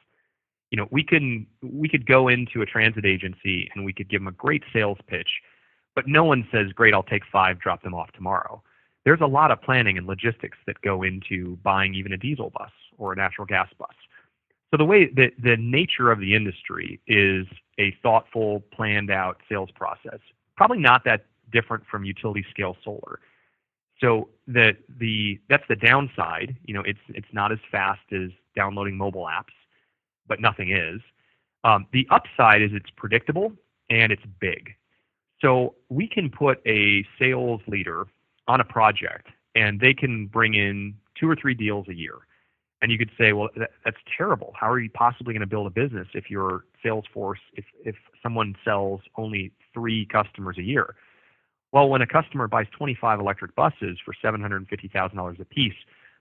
[0.69, 4.21] You know, we can we could go into a transit agency and we could give
[4.21, 5.29] them a great sales pitch
[5.95, 8.61] but no one says, great, I'll take five, drop them off tomorrow.
[9.05, 12.71] There's a lot of planning and logistics that go into buying even a diesel bus
[12.97, 13.93] or a natural gas bus.
[14.71, 17.45] So the way that the nature of the industry is
[17.79, 20.19] a thoughtful, planned out sales process.
[20.57, 23.19] Probably not that different from utility scale solar.
[24.01, 26.55] So the the that's the downside.
[26.65, 29.53] You know, it's it's not as fast as downloading mobile apps,
[30.27, 30.99] but nothing is.
[31.63, 33.53] Um, the upside is it's predictable
[33.89, 34.75] and it's big.
[35.45, 38.07] So we can put a sales leader
[38.47, 42.15] on a project and they can bring in two or three deals a year.
[42.81, 44.53] And you could say, well, that, that's terrible.
[44.59, 47.95] How are you possibly going to build a business if your sales force, if, if
[48.23, 50.95] someone sells only three customers a year?
[51.71, 55.73] Well, when a customer buys 25 electric buses for $750,000 a piece,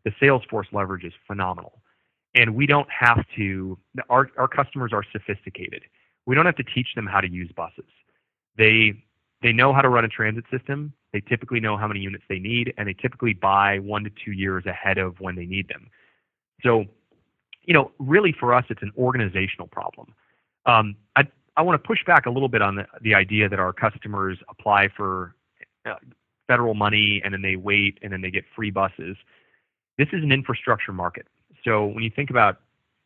[0.05, 1.81] the sales force leverage is phenomenal.
[2.35, 3.79] And we don't have to,
[4.11, 5.81] our, our customers are sophisticated.
[6.27, 7.89] We don't have to teach them how to use buses.
[8.57, 9.04] They
[9.45, 10.95] they know how to run a transit system.
[11.13, 14.33] They typically know how many units they need, and they typically buy one to two
[14.33, 15.91] years ahead of when they need them.
[16.63, 16.87] So,
[17.63, 20.15] you know, really for us, it's an organizational problem.
[20.65, 21.25] Um, I
[21.59, 24.39] I want to push back a little bit on the, the idea that our customers
[24.49, 25.37] apply for
[25.85, 25.97] uh,
[26.49, 29.15] federal money and then they wait and then they get free buses.
[29.99, 31.27] This is an infrastructure market.
[31.65, 32.61] So when you think about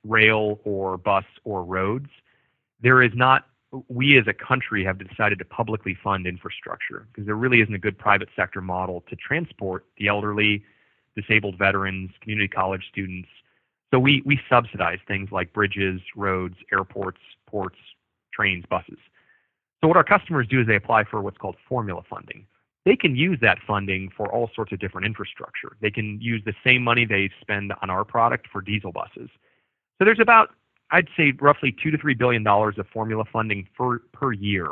[0.07, 2.09] rail or bus or roads,
[2.81, 3.45] there is not
[3.89, 7.79] we as a country have decided to publicly fund infrastructure because there really isn't a
[7.79, 10.65] good private sector model to transport the elderly,
[11.15, 13.29] disabled veterans, community college students.
[13.93, 17.79] So we, we subsidize things like bridges, roads, airports, ports,
[18.33, 18.99] trains, buses.
[19.81, 22.47] So what our customers do is they apply for what's called formula funding.
[22.85, 25.77] They can use that funding for all sorts of different infrastructure.
[25.81, 29.29] They can use the same money they spend on our product for diesel buses.
[29.99, 30.51] So there's about
[30.91, 34.69] I'd say roughly two to three billion dollars of formula funding for, per year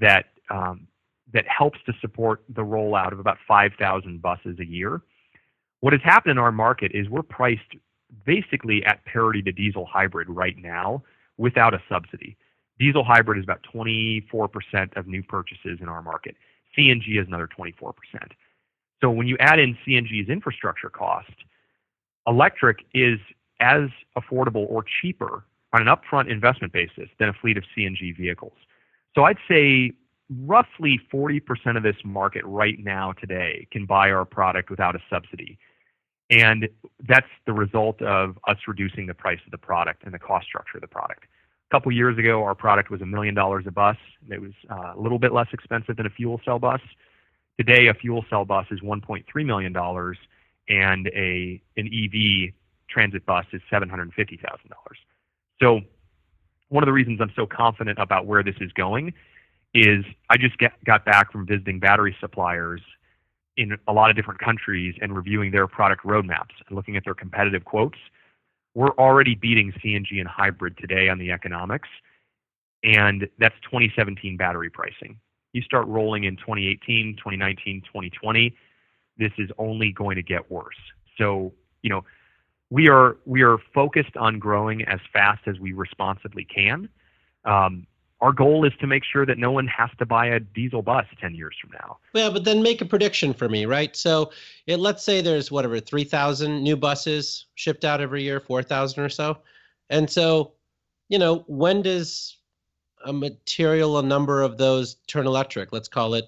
[0.00, 0.86] that um,
[1.32, 5.02] that helps to support the rollout of about 5,000 buses a year.
[5.80, 7.74] What has happened in our market is we're priced
[8.24, 11.02] basically at parity to diesel hybrid right now
[11.36, 12.36] without a subsidy.
[12.78, 16.36] Diesel hybrid is about 24% of new purchases in our market.
[16.76, 17.92] CNG is another 24%.
[19.00, 21.32] So when you add in CNG's infrastructure cost,
[22.26, 23.18] electric is
[23.64, 28.52] as affordable or cheaper on an upfront investment basis than a fleet of CNG vehicles.
[29.14, 29.92] So I'd say
[30.44, 35.58] roughly 40% of this market right now today can buy our product without a subsidy.
[36.30, 36.68] And
[37.08, 40.78] that's the result of us reducing the price of the product and the cost structure
[40.78, 41.24] of the product.
[41.70, 43.96] A couple years ago, our product was a million dollars a bus.
[44.30, 46.80] It was uh, a little bit less expensive than a fuel cell bus.
[47.58, 49.74] Today, a fuel cell bus is $1.3 million,
[50.68, 52.52] and a an EV
[52.94, 54.10] transit bus is $750,000.
[55.60, 55.80] So,
[56.68, 59.12] one of the reasons I'm so confident about where this is going
[59.74, 62.80] is I just get, got back from visiting battery suppliers
[63.56, 67.14] in a lot of different countries and reviewing their product roadmaps and looking at their
[67.14, 67.98] competitive quotes.
[68.74, 71.88] We're already beating CNG and hybrid today on the economics,
[72.82, 75.18] and that's 2017 battery pricing.
[75.52, 78.56] You start rolling in 2018, 2019, 2020,
[79.16, 80.74] this is only going to get worse.
[81.16, 81.52] So,
[81.82, 82.04] you know,
[82.74, 86.88] we are we are focused on growing as fast as we responsibly can.
[87.44, 87.86] Um,
[88.20, 91.06] our goal is to make sure that no one has to buy a diesel bus
[91.20, 91.98] 10 years from now.
[92.14, 93.94] Yeah, but then make a prediction for me, right?
[93.94, 94.32] So
[94.66, 99.38] it, let's say there's whatever 3,000 new buses shipped out every year, 4,000 or so.
[99.88, 100.54] And so,
[101.08, 102.38] you know, when does
[103.04, 105.70] a material a number of those turn electric?
[105.72, 106.24] Let's call it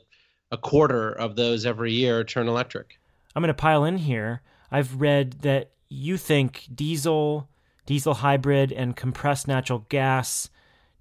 [0.52, 3.00] a quarter of those every year turn electric.
[3.35, 4.42] I'm going to pile in here.
[4.70, 7.49] I've read that you think diesel,
[7.85, 10.51] diesel hybrid, and compressed natural gas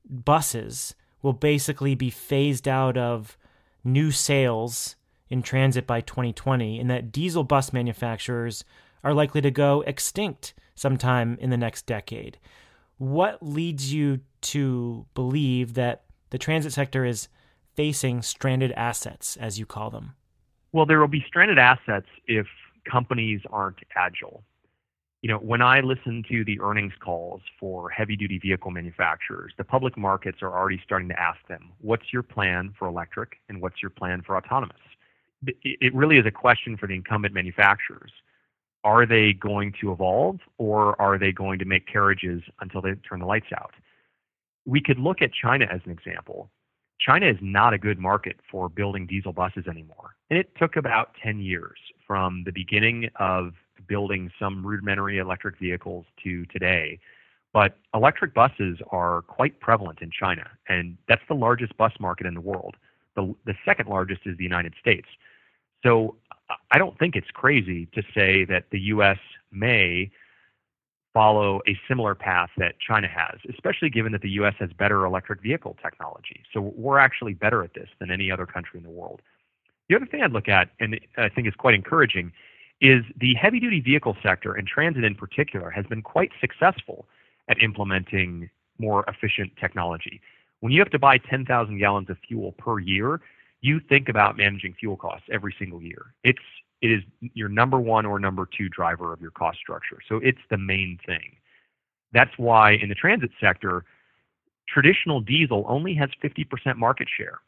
[0.08, 3.38] buses will basically be phased out of
[3.84, 4.96] new sales
[5.30, 8.64] in transit by 2020, and that diesel bus manufacturers
[9.04, 12.38] are likely to go extinct sometime in the next decade.
[12.98, 17.28] What leads you to believe that the transit sector is
[17.76, 20.16] facing stranded assets, as you call them?
[20.72, 22.46] Well, there will be stranded assets if
[22.90, 24.44] companies aren't agile
[25.26, 29.64] you know, when I listen to the earnings calls for heavy duty vehicle manufacturers, the
[29.64, 33.82] public markets are already starting to ask them, what's your plan for electric and what's
[33.82, 34.78] your plan for autonomous?
[35.64, 38.12] It really is a question for the incumbent manufacturers.
[38.84, 43.20] Are they going to evolve or are they going to make carriages until they turn
[43.20, 43.74] the lights out?
[44.68, 46.52] We could look at China as an example.
[47.00, 50.18] China is not a good market for building diesel buses anymore.
[50.30, 53.54] And it took about 10 years from the beginning of
[53.88, 57.00] building some rudimentary electric vehicles to today.
[57.54, 62.34] But electric buses are quite prevalent in China, and that's the largest bus market in
[62.34, 62.76] the world.
[63.16, 65.08] The, the second largest is the United States.
[65.84, 66.16] So
[66.72, 69.20] I don't think it's crazy to say that the U.S.
[69.52, 70.12] may
[71.14, 74.56] follow a similar path that China has, especially given that the U.S.
[74.60, 76.44] has better electric vehicle technology.
[76.54, 79.22] So we're actually better at this than any other country in the world.
[79.88, 82.34] The other thing I'd look at, and I think is quite encouraging,
[82.82, 87.08] is the heavy duty vehicle sector and transit in particular has been quite successful
[87.50, 90.22] at implementing more efficient technology.
[90.60, 93.22] When you have to buy 10,000 gallons of fuel per year,
[93.62, 96.14] you think about managing fuel costs every single year.
[96.24, 96.40] It's
[96.82, 97.02] it is
[97.34, 99.98] your number one or number two driver of your cost structure.
[100.08, 101.38] So it's the main thing.
[102.12, 103.86] That's why in the transit sector,
[104.68, 107.40] traditional diesel only has 50% market share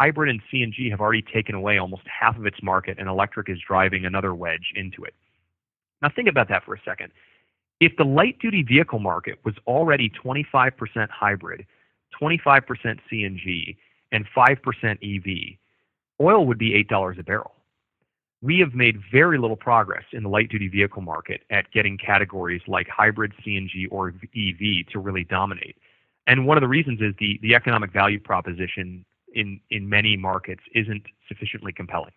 [0.00, 3.58] hybrid and CNG have already taken away almost half of its market, and electric is
[3.66, 5.14] driving another wedge into it.
[6.00, 7.12] Now, think about that for a second.
[7.80, 10.72] If the light duty vehicle market was already 25%
[11.10, 11.66] hybrid,
[12.20, 13.76] 25% CNG,
[14.10, 14.58] and 5%
[15.02, 15.58] EV,
[16.20, 17.52] oil would be $8 a barrel.
[18.42, 22.62] We have made very little progress in the light duty vehicle market at getting categories
[22.66, 25.76] like hybrid, CNG, or EV to really dominate.
[26.26, 30.62] And one of the reasons is the, the economic value proposition in in many markets
[30.74, 32.12] isn't sufficiently compelling.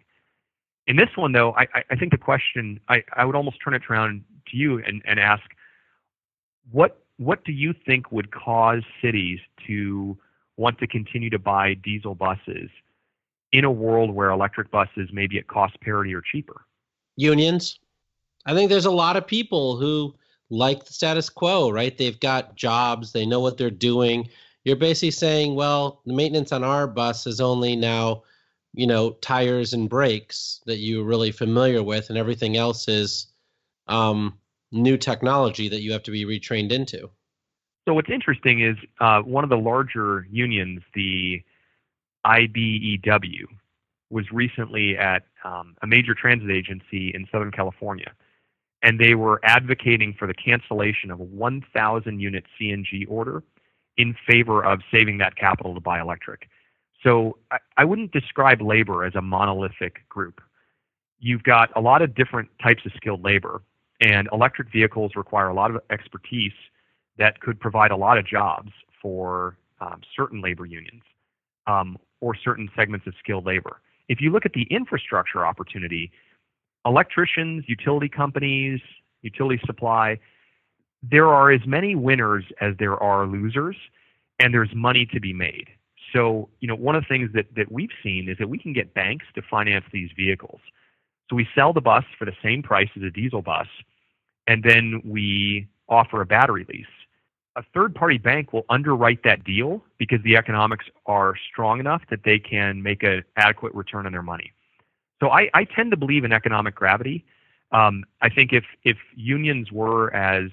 [0.87, 3.83] In this one, though, I, I think the question I, I would almost turn it
[3.89, 5.43] around to you and, and ask
[6.71, 10.17] what what do you think would cause cities to
[10.57, 12.69] want to continue to buy diesel buses
[13.51, 16.65] in a world where electric buses may be at cost parity or cheaper?
[17.15, 17.79] Unions.
[18.45, 20.15] I think there's a lot of people who
[20.49, 21.97] like the status quo, right?
[21.97, 24.27] They've got jobs, they know what they're doing
[24.63, 28.23] you're basically saying, well, the maintenance on our bus is only now,
[28.73, 33.27] you know, tires and brakes that you're really familiar with, and everything else is
[33.87, 34.37] um,
[34.71, 37.09] new technology that you have to be retrained into.
[37.85, 41.43] So what's interesting is uh, one of the larger unions, the
[42.25, 43.45] IBEW,
[44.09, 48.13] was recently at um, a major transit agency in Southern California,
[48.81, 53.43] and they were advocating for the cancellation of a 1,000 unit CNG order
[53.97, 56.49] in favor of saving that capital to buy electric.
[57.03, 60.41] So I, I wouldn't describe labor as a monolithic group.
[61.19, 63.61] You've got a lot of different types of skilled labor,
[64.01, 66.53] and electric vehicles require a lot of expertise
[67.17, 68.71] that could provide a lot of jobs
[69.01, 71.03] for um, certain labor unions.
[71.67, 73.81] Um, or certain segments of skilled labor.
[74.07, 76.09] If you look at the infrastructure opportunity,
[76.85, 78.79] electricians, utility companies,
[79.21, 80.17] utility supply,
[81.03, 83.75] there are as many winners as there are losers,
[84.39, 85.67] and there's money to be made.
[86.13, 88.71] So, you know, one of the things that, that we've seen is that we can
[88.71, 90.61] get banks to finance these vehicles.
[91.29, 93.67] So we sell the bus for the same price as a diesel bus,
[94.47, 96.85] and then we offer a battery lease.
[97.55, 102.23] A third party bank will underwrite that deal because the economics are strong enough that
[102.23, 104.51] they can make an adequate return on their money.
[105.21, 107.25] So I, I tend to believe in economic gravity.
[107.71, 110.49] Um, I think if, if unions were as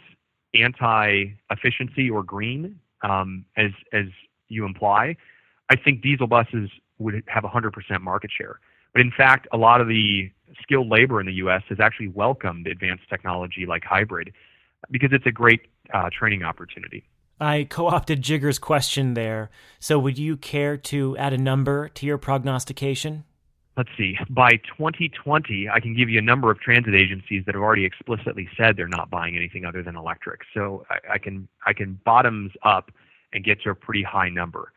[0.55, 4.07] anti efficiency or green um, as, as
[4.49, 5.17] you imply,
[5.71, 8.61] I think diesel buses would have 100% market share.
[8.93, 10.31] But in fact, a lot of the
[10.61, 11.63] skilled labor in the U.S.
[11.69, 14.33] has actually welcomed advanced technology like hybrid
[14.91, 17.05] because it's a great uh, training opportunity.
[17.41, 19.51] I co opted Jigar's question there.
[19.79, 23.25] So, would you care to add a number to your prognostication?
[23.81, 24.19] Let's see.
[24.29, 28.47] By 2020, I can give you a number of transit agencies that have already explicitly
[28.55, 30.43] said they're not buying anything other than electric.
[30.53, 32.91] So I, I can I can bottoms up
[33.33, 34.75] and get to a pretty high number.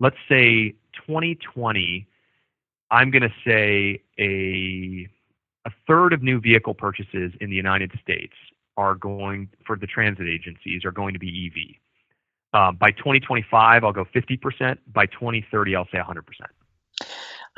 [0.00, 0.74] Let's say
[1.06, 2.06] 2020.
[2.90, 5.08] I'm going to say a
[5.64, 8.34] a third of new vehicle purchases in the United States
[8.76, 11.76] are going for the transit agencies are going to be EV.
[12.52, 14.76] Uh, by 2025, I'll go 50%.
[14.92, 16.20] By 2030, I'll say 100%.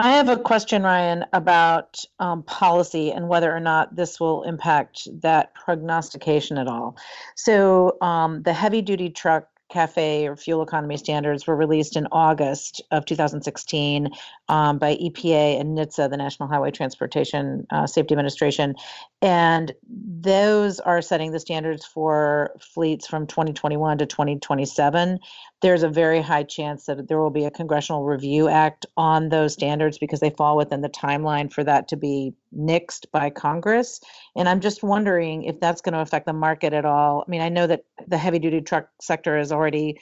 [0.00, 5.08] I have a question, Ryan, about um, policy and whether or not this will impact
[5.22, 6.96] that prognostication at all.
[7.34, 12.80] So, um, the heavy duty truck CAFE or fuel economy standards were released in August
[12.90, 14.08] of 2016
[14.48, 18.74] um, by EPA and NHTSA, the National Highway Transportation uh, Safety Administration.
[19.20, 25.18] And those are setting the standards for fleets from 2021 to 2027.
[25.60, 29.52] There's a very high chance that there will be a Congressional Review Act on those
[29.52, 34.00] standards because they fall within the timeline for that to be nixed by Congress.
[34.36, 37.24] And I'm just wondering if that's going to affect the market at all.
[37.26, 39.98] I mean, I know that the heavy duty truck sector is already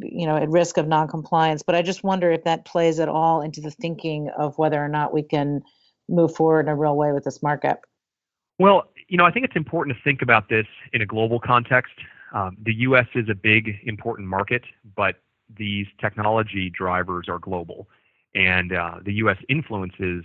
[0.00, 3.42] you know at risk of non-compliance but i just wonder if that plays at all
[3.42, 5.62] into the thinking of whether or not we can
[6.08, 7.76] move forward in a real way with this market
[8.58, 11.92] well you know i think it's important to think about this in a global context
[12.32, 14.62] um, the us is a big important market
[14.96, 15.16] but
[15.56, 17.86] these technology drivers are global
[18.34, 20.24] and uh, the us influences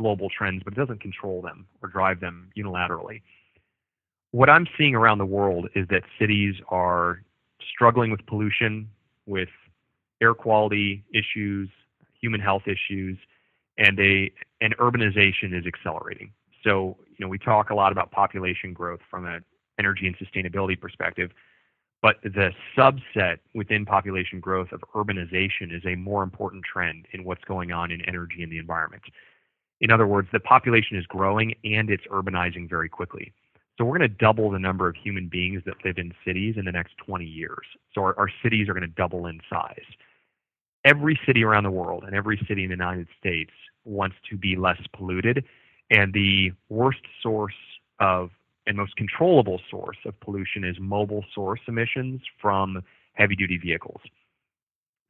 [0.00, 3.20] global trends, but it doesn't control them or drive them unilaterally.
[4.32, 7.22] What I'm seeing around the world is that cities are
[7.72, 8.88] struggling with pollution,
[9.26, 9.50] with
[10.22, 11.68] air quality issues,
[12.20, 13.18] human health issues,
[13.78, 16.32] and they and urbanization is accelerating.
[16.64, 19.44] So, you know, we talk a lot about population growth from an
[19.78, 21.30] energy and sustainability perspective,
[22.02, 27.44] but the subset within population growth of urbanization is a more important trend in what's
[27.44, 29.02] going on in energy and the environment.
[29.80, 33.32] In other words, the population is growing and it's urbanizing very quickly.
[33.78, 36.66] So we're going to double the number of human beings that live in cities in
[36.66, 37.64] the next 20 years.
[37.94, 39.86] So our, our cities are going to double in size.
[40.84, 43.52] Every city around the world and every city in the United States
[43.84, 45.44] wants to be less polluted.
[45.90, 47.54] And the worst source
[48.00, 48.30] of
[48.66, 52.82] and most controllable source of pollution is mobile source emissions from
[53.14, 54.00] heavy duty vehicles.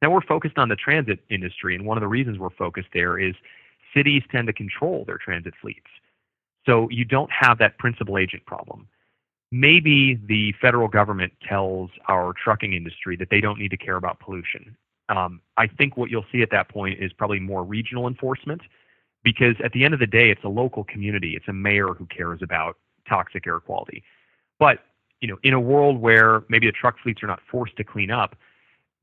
[0.01, 3.19] Now we're focused on the transit industry, and one of the reasons we're focused there
[3.19, 3.35] is
[3.93, 5.87] cities tend to control their transit fleets.
[6.65, 8.87] So you don't have that principal agent problem.
[9.51, 14.19] Maybe the federal government tells our trucking industry that they don't need to care about
[14.19, 14.77] pollution.
[15.09, 18.61] Um, I think what you'll see at that point is probably more regional enforcement
[19.23, 21.35] because at the end of the day, it's a local community.
[21.35, 22.77] It's a mayor who cares about
[23.09, 24.03] toxic air quality.
[24.57, 24.79] But
[25.19, 28.09] you know, in a world where maybe the truck fleets are not forced to clean
[28.09, 28.35] up,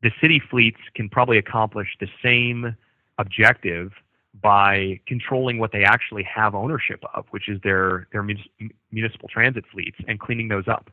[0.03, 2.76] the city fleets can probably accomplish the same
[3.18, 3.93] objective
[4.41, 8.22] by controlling what they actually have ownership of, which is their their
[8.93, 10.91] municipal transit fleets, and cleaning those up.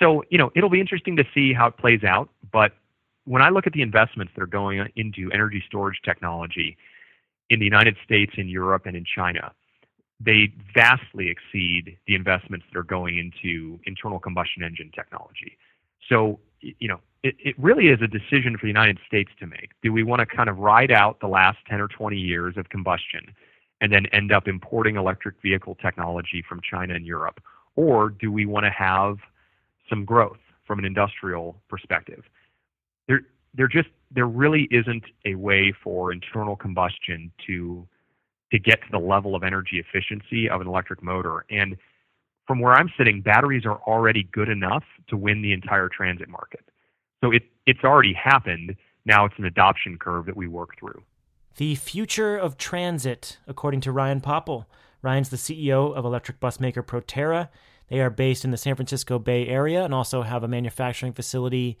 [0.00, 2.28] So you know it'll be interesting to see how it plays out.
[2.52, 2.72] But
[3.24, 6.76] when I look at the investments that are going into energy storage technology
[7.50, 9.52] in the United States, in Europe, and in China,
[10.20, 15.56] they vastly exceed the investments that are going into internal combustion engine technology.
[16.08, 19.70] So you know it, it really is a decision for the United States to make.
[19.82, 22.68] Do we want to kind of ride out the last 10 or 20 years of
[22.68, 23.34] combustion
[23.80, 27.40] and then end up importing electric vehicle technology from China and Europe?
[27.76, 29.18] Or do we want to have
[29.88, 32.24] some growth from an industrial perspective?
[33.08, 33.22] There,
[33.54, 37.86] there just there really isn't a way for internal combustion to
[38.52, 41.44] to get to the level of energy efficiency of an electric motor.
[41.50, 41.76] And
[42.48, 46.64] from where I'm sitting, batteries are already good enough to win the entire transit market.
[47.22, 48.74] So it, it's already happened.
[49.04, 51.02] now it's an adoption curve that we work through.
[51.58, 54.66] The future of transit, according to Ryan Popple.
[55.02, 57.50] Ryan's the CEO of electric bus maker Proterra.
[57.88, 61.78] They are based in the San Francisco Bay Area and also have a manufacturing facility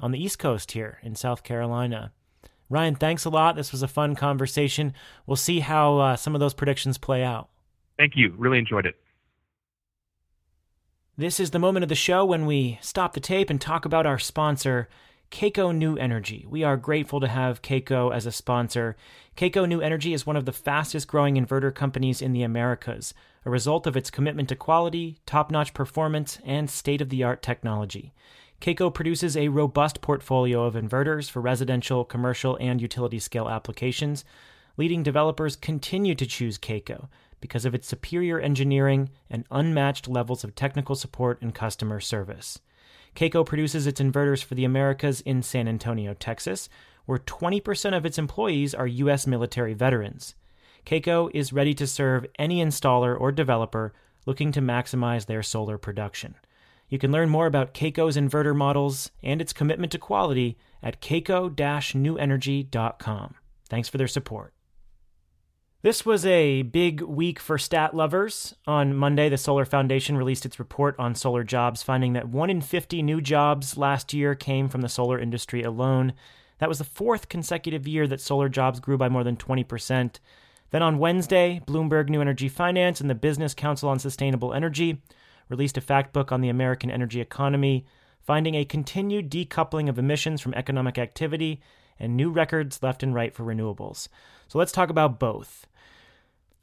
[0.00, 2.12] on the East Coast here in South Carolina.
[2.68, 3.56] Ryan, thanks a lot.
[3.56, 4.92] This was a fun conversation.
[5.26, 7.48] We'll see how uh, some of those predictions play out.
[7.98, 8.34] Thank you.
[8.36, 8.96] Really enjoyed it.
[11.18, 14.06] This is the moment of the show when we stop the tape and talk about
[14.06, 14.88] our sponsor,
[15.30, 16.46] KACO New Energy.
[16.48, 18.96] We are grateful to have KACO as a sponsor.
[19.36, 23.12] KACO New Energy is one of the fastest growing inverter companies in the Americas,
[23.44, 27.42] a result of its commitment to quality, top notch performance, and state of the art
[27.42, 28.14] technology.
[28.60, 34.24] KACO produces a robust portfolio of inverters for residential, commercial, and utility scale applications.
[34.76, 37.08] Leading developers continue to choose KACO
[37.40, 42.60] because of its superior engineering and unmatched levels of technical support and customer service.
[43.14, 46.68] KACO produces its inverters for the Americas in San Antonio, Texas,
[47.06, 49.26] where 20% of its employees are U.S.
[49.26, 50.36] military veterans.
[50.86, 53.92] KACO is ready to serve any installer or developer
[54.26, 56.36] looking to maximize their solar production.
[56.88, 63.34] You can learn more about KACO's inverter models and its commitment to quality at kaco-newenergy.com.
[63.68, 64.52] Thanks for their support.
[65.82, 68.54] This was a big week for stat lovers.
[68.66, 72.60] On Monday, the Solar Foundation released its report on solar jobs, finding that 1 in
[72.60, 76.12] 50 new jobs last year came from the solar industry alone.
[76.58, 80.18] That was the fourth consecutive year that solar jobs grew by more than 20%.
[80.70, 85.00] Then on Wednesday, Bloomberg New Energy Finance and the Business Council on Sustainable Energy
[85.48, 87.86] released a fact book on the American energy economy,
[88.20, 91.62] finding a continued decoupling of emissions from economic activity
[91.98, 94.08] and new records left and right for renewables.
[94.46, 95.66] So let's talk about both.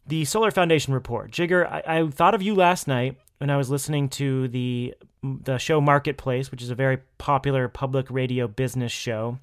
[0.07, 1.31] The Solar Foundation report.
[1.31, 5.57] Jigar, I, I thought of you last night when I was listening to the the
[5.57, 9.39] show Marketplace, which is a very popular public radio business show.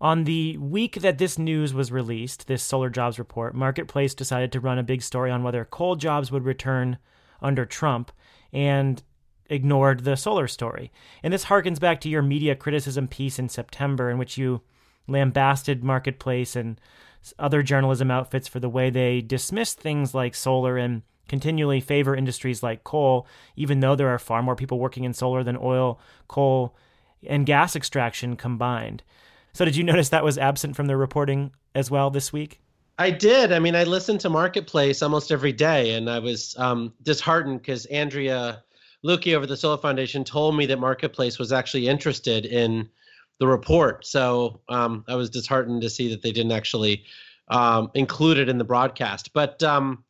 [0.00, 4.60] On the week that this news was released, this solar jobs report, Marketplace decided to
[4.60, 6.98] run a big story on whether coal jobs would return
[7.40, 8.12] under Trump
[8.52, 9.02] and
[9.46, 10.92] ignored the solar story.
[11.22, 14.60] And this harkens back to your media criticism piece in September, in which you
[15.06, 16.80] lambasted Marketplace and
[17.38, 22.62] other journalism outfits for the way they dismiss things like solar and continually favor industries
[22.62, 25.98] like coal, even though there are far more people working in solar than oil,
[26.28, 26.76] coal,
[27.26, 29.02] and gas extraction combined.
[29.52, 32.60] So, did you notice that was absent from the reporting as well this week?
[32.98, 33.52] I did.
[33.52, 37.86] I mean, I listened to Marketplace almost every day, and I was um, disheartened because
[37.86, 38.62] Andrea
[39.04, 42.88] Luecke over the Solar Foundation told me that Marketplace was actually interested in
[43.40, 44.06] the report.
[44.06, 47.04] So um, I was disheartened to see that they didn't actually
[47.48, 49.32] um, include it in the broadcast.
[49.32, 50.04] But um,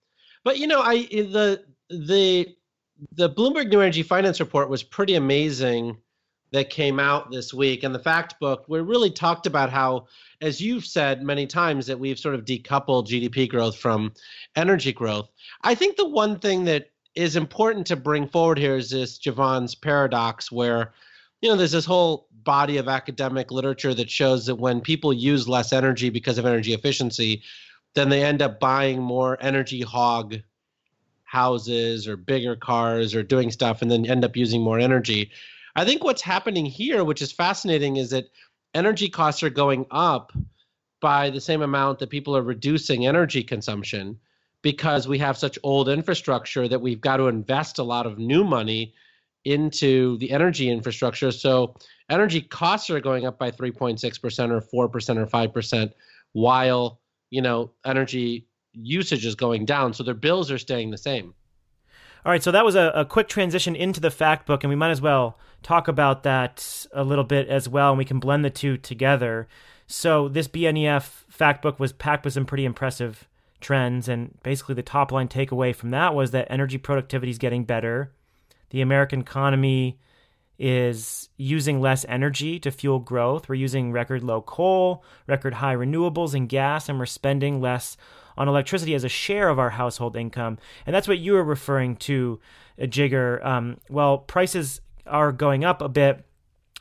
[0.45, 2.55] but you know, I the the
[3.13, 5.97] the Bloomberg New Energy Finance Report was pretty amazing
[6.53, 7.83] that came out this week.
[7.83, 10.07] And the fact book, we really talked about how,
[10.41, 14.13] as you've said many times, that we've sort of decoupled GDP growth from
[14.55, 15.29] energy growth.
[15.63, 19.75] I think the one thing that is important to bring forward here is this Jevons
[19.75, 20.93] paradox, where
[21.43, 25.49] you know there's this whole body of academic literature that shows that when people use
[25.49, 27.43] less energy because of energy efficiency,
[27.95, 30.37] then they end up buying more energy hog
[31.25, 35.31] houses or bigger cars or doing stuff and then end up using more energy.
[35.75, 38.31] I think what's happening here, which is fascinating, is that
[38.75, 40.33] energy costs are going up
[41.01, 44.19] by the same amount that people are reducing energy consumption
[44.63, 48.45] because we have such old infrastructure that we've got to invest a lot of new
[48.45, 48.95] money
[49.45, 51.31] into the energy infrastructure.
[51.31, 51.75] So
[52.09, 55.93] energy costs are going up by 3.6% or 4% or 5%
[56.33, 59.93] while, you know, energy usage is going down.
[59.93, 61.35] So their bills are staying the same.
[62.25, 64.77] All right, so that was a, a, quick transition into the fact book, and we
[64.77, 68.43] might as well talk about that a little bit as well, and we can blend
[68.43, 69.47] the two together.
[69.87, 73.29] So this BNEF fact book was packed with some pretty impressive
[73.61, 77.65] trends, and basically the top line takeaway from that was that energy productivity is getting
[77.65, 78.13] better.
[78.75, 80.01] The American economy
[80.59, 83.49] is using less energy to fuel growth.
[83.49, 87.97] We're using record low coal, record high renewables and gas, and we're spending less
[88.37, 90.59] on electricity as a share of our household income.
[90.87, 92.41] And that's what you were referring to,
[92.83, 93.47] uh, Jigar.
[93.47, 96.25] Um, well, prices are going up a bit.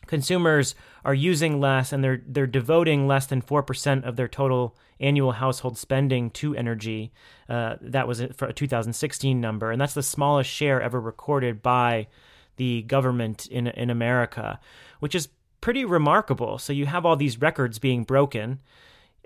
[0.07, 0.75] Consumers
[1.05, 5.77] are using less and they're they're devoting less than 4% of their total annual household
[5.77, 7.11] spending to energy.
[7.49, 12.07] Uh, that was for a 2016 number, and that's the smallest share ever recorded by
[12.57, 14.59] the government in in America,
[14.99, 15.29] which is
[15.61, 16.57] pretty remarkable.
[16.57, 18.59] So you have all these records being broken.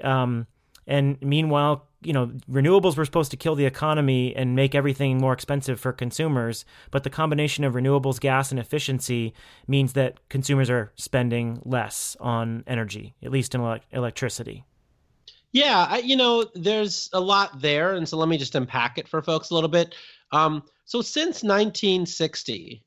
[0.03, 0.45] Um,
[0.87, 5.33] And meanwhile, you know, renewables were supposed to kill the economy and make everything more
[5.33, 6.63] expensive for consumers.
[6.91, 9.33] But the combination of renewables, gas, and efficiency
[9.67, 14.63] means that consumers are spending less on energy, at least in ele- electricity.
[15.51, 17.95] Yeah, I, you know, there's a lot there.
[17.95, 19.95] And so let me just unpack it for folks a little bit.
[20.31, 22.83] Um, so since 1960,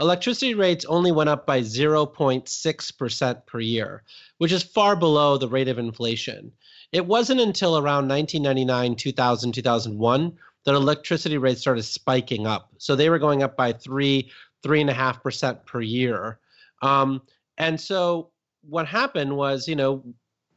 [0.00, 4.02] electricity rates only went up by 0.6% per year,
[4.38, 6.52] which is far below the rate of inflation.
[6.92, 12.70] It wasn't until around 1999, 2000, 2001 that electricity rates started spiking up.
[12.78, 14.30] So they were going up by three,
[14.62, 16.38] three and a half percent per year.
[16.82, 17.22] Um,
[17.56, 18.30] and so
[18.68, 20.02] what happened was, you know,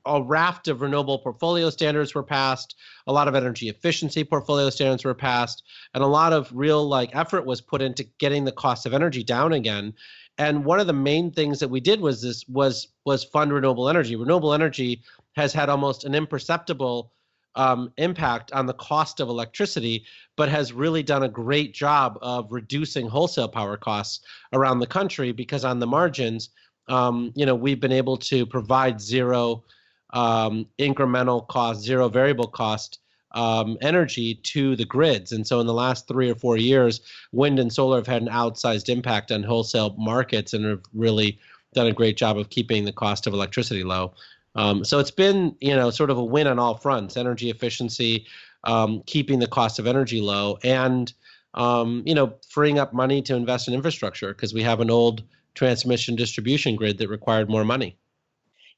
[0.06, 2.76] a raft of renewable portfolio standards were passed
[3.06, 5.64] a lot of energy efficiency portfolio standards were passed
[5.94, 9.24] and a lot of real like effort was put into getting the cost of energy
[9.24, 9.94] down again
[10.38, 13.90] and one of the main things that we did was this was was fund renewable
[13.90, 15.02] energy renewable energy
[15.36, 17.12] has had almost an imperceptible
[17.56, 20.06] um, impact on the cost of electricity,
[20.38, 24.22] but has really done a great job of reducing wholesale power costs
[24.54, 26.50] around the country because on the margins,
[26.88, 29.64] um, you know, we've been able to provide zero
[30.12, 33.00] um, incremental cost, zero variable cost
[33.34, 35.32] um, energy to the grids.
[35.32, 37.02] And so in the last three or four years,
[37.32, 41.40] wind and solar have had an outsized impact on wholesale markets and have really
[41.74, 44.14] done a great job of keeping the cost of electricity low.
[44.60, 48.26] Um, so it's been, you know, sort of a win on all fronts: energy efficiency,
[48.66, 51.14] um, keeping the cost of energy low, and
[51.54, 55.24] um, you know, freeing up money to invest in infrastructure because we have an old
[55.56, 57.98] transmission distribution grid that required more money.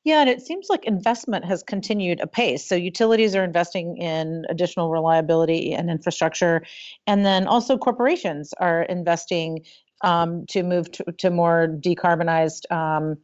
[0.04, 2.64] Yeah, and it seems like investment has continued apace.
[2.68, 6.64] So utilities are investing in additional reliability and infrastructure,
[7.08, 9.66] and then also corporations are investing
[10.04, 13.18] um, to move to, to more decarbonized um,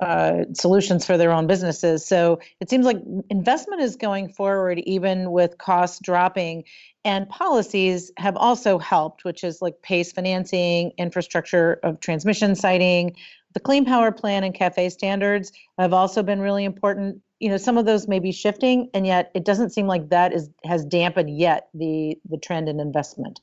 [0.00, 2.06] uh, solutions for their own businesses.
[2.06, 2.98] So it seems like
[3.30, 6.64] investment is going forward, even with costs dropping.
[7.04, 13.16] And policies have also helped, which is like PACE financing, infrastructure of transmission siting,
[13.54, 17.20] the Clean Power Plan and CAFE standards have also been really important.
[17.40, 20.32] You know, some of those may be shifting, and yet it doesn't seem like that
[20.32, 23.40] is has dampened yet the the trend in investment.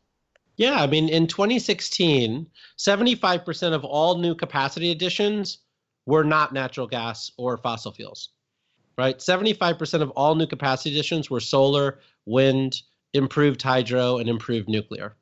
[0.58, 2.48] Yeah, I mean, in 2016,
[2.78, 5.58] 75% of all new capacity additions
[6.06, 8.30] were not natural gas or fossil fuels,
[8.98, 9.18] right?
[9.20, 12.82] 75% of all new capacity additions were solar, wind,
[13.14, 15.16] improved hydro, and improved nuclear,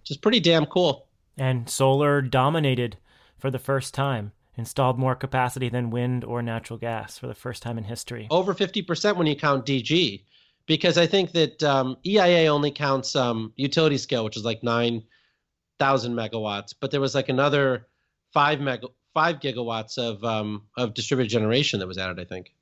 [0.00, 1.06] which is pretty damn cool.
[1.38, 2.96] And solar dominated
[3.38, 7.62] for the first time, installed more capacity than wind or natural gas for the first
[7.62, 8.26] time in history.
[8.30, 10.22] Over 50% when you count DG,
[10.66, 16.14] because I think that um, EIA only counts um, utility scale, which is like 9,000
[16.14, 17.86] megawatts, but there was like another
[18.32, 22.20] 5 mega, five gigawatts of um, of distributed generation that was added.
[22.20, 22.52] I think.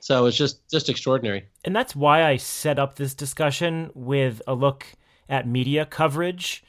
[0.00, 1.46] So it's just just extraordinary.
[1.64, 4.86] And that's why I set up this discussion with a look
[5.28, 6.62] at media coverage,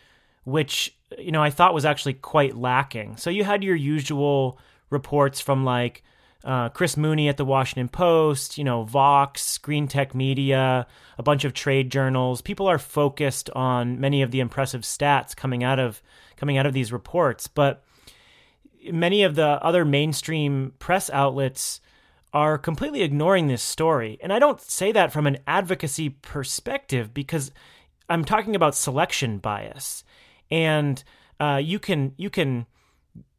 [0.43, 3.17] which you know I thought was actually quite lacking.
[3.17, 4.57] So you had your usual
[4.89, 6.01] reports from like
[6.43, 10.87] uh, Chris Mooney at the Washington Post, you know, Vox, Greentech Media,
[11.19, 12.41] a bunch of trade journals.
[12.41, 16.01] People are focused on many of the impressive stats coming out of
[16.37, 17.84] coming out of these reports, but
[18.91, 21.81] many of the other mainstream press outlets
[22.33, 24.19] are completely ignoring this story.
[24.21, 27.51] And I don't say that from an advocacy perspective because
[28.09, 30.03] I'm talking about selection bias.
[30.51, 31.03] And
[31.39, 32.65] uh, you can you can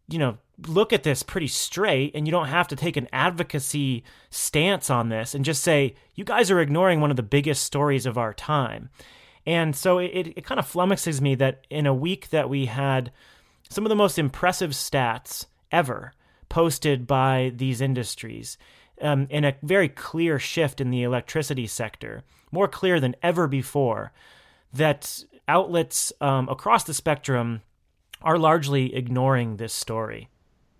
[0.08, 4.02] you know look at this pretty straight and you don't have to take an advocacy
[4.30, 8.06] stance on this and just say you guys are ignoring one of the biggest stories
[8.06, 8.88] of our time.
[9.44, 13.12] And so it, it kind of flummoxes me that in a week that we had
[13.68, 16.12] some of the most impressive stats ever
[16.48, 18.56] posted by these industries
[19.00, 24.12] um, in a very clear shift in the electricity sector, more clear than ever before,
[24.72, 27.62] that outlets um, across the spectrum
[28.22, 30.28] are largely ignoring this story.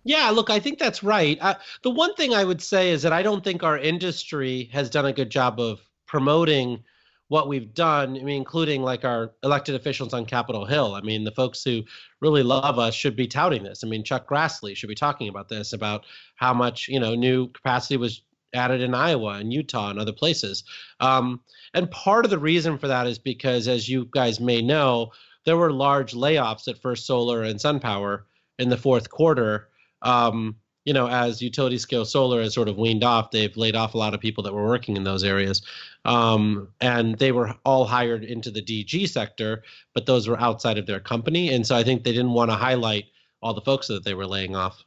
[0.03, 1.37] Yeah, look, I think that's right.
[1.41, 4.89] Uh, the one thing I would say is that I don't think our industry has
[4.89, 6.83] done a good job of promoting
[7.29, 10.95] what we've done, I mean, including like our elected officials on Capitol Hill.
[10.95, 11.83] I mean, the folks who
[12.21, 13.83] really love us should be touting this.
[13.83, 16.05] I mean, Chuck Grassley should be talking about this, about
[16.35, 18.21] how much, you know, new capacity was
[18.53, 20.63] added in Iowa and Utah and other places.
[21.01, 21.41] Um,
[21.73, 25.11] and part of the reason for that is because, as you guys may know,
[25.45, 28.23] there were large layoffs at First Solar and SunPower
[28.57, 29.67] in the fourth quarter.
[30.01, 30.55] Um,
[30.87, 33.97] you know, as utility scale solar has sort of weaned off, they've laid off a
[33.97, 35.61] lot of people that were working in those areas.
[36.05, 39.63] Um, and they were all hired into the DG sector,
[39.93, 41.49] but those were outside of their company.
[41.49, 43.03] And so I think they didn't want to highlight
[43.41, 44.85] all the folks that they were laying off.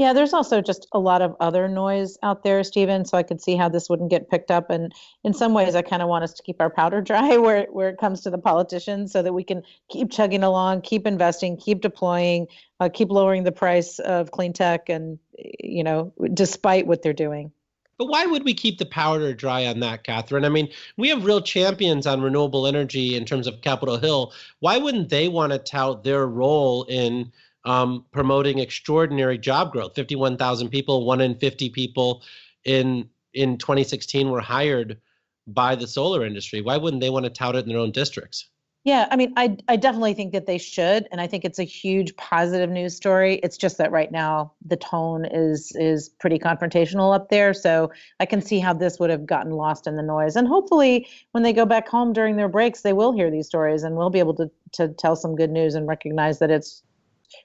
[0.00, 3.04] Yeah, there's also just a lot of other noise out there, Stephen.
[3.04, 4.70] So I could see how this wouldn't get picked up.
[4.70, 4.94] And
[5.24, 7.90] in some ways, I kind of want us to keep our powder dry where where
[7.90, 11.82] it comes to the politicians, so that we can keep chugging along, keep investing, keep
[11.82, 12.46] deploying,
[12.80, 15.18] uh, keep lowering the price of clean tech, and
[15.62, 17.52] you know, despite what they're doing.
[17.98, 20.46] But why would we keep the powder dry on that, Katherine?
[20.46, 24.32] I mean, we have real champions on renewable energy in terms of Capitol Hill.
[24.60, 27.30] Why wouldn't they want to tout their role in
[27.64, 29.94] um, promoting extraordinary job growth.
[29.94, 32.22] 51,000 people, one in 50 people
[32.64, 34.98] in in 2016 were hired
[35.46, 36.62] by the solar industry.
[36.62, 38.48] Why wouldn't they want to tout it in their own districts?
[38.82, 41.64] Yeah, I mean, I I definitely think that they should, and I think it's a
[41.64, 43.34] huge positive news story.
[43.42, 48.26] It's just that right now the tone is is pretty confrontational up there, so I
[48.26, 50.34] can see how this would have gotten lost in the noise.
[50.34, 53.82] And hopefully, when they go back home during their breaks, they will hear these stories
[53.82, 56.82] and we'll be able to to tell some good news and recognize that it's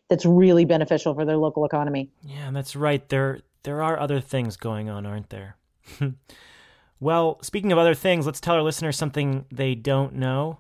[0.10, 2.10] that's really beneficial for their local economy.
[2.24, 3.08] Yeah, that's right.
[3.10, 5.58] There there are other things going on, aren't there?
[7.00, 10.60] well, speaking of other things, let's tell our listeners something they don't know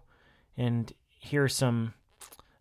[0.58, 1.94] and hear some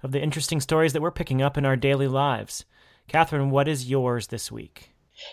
[0.02, 2.64] of the interesting stories that we're picking up in our daily lives.
[3.08, 4.90] Katherine, what is yours this week?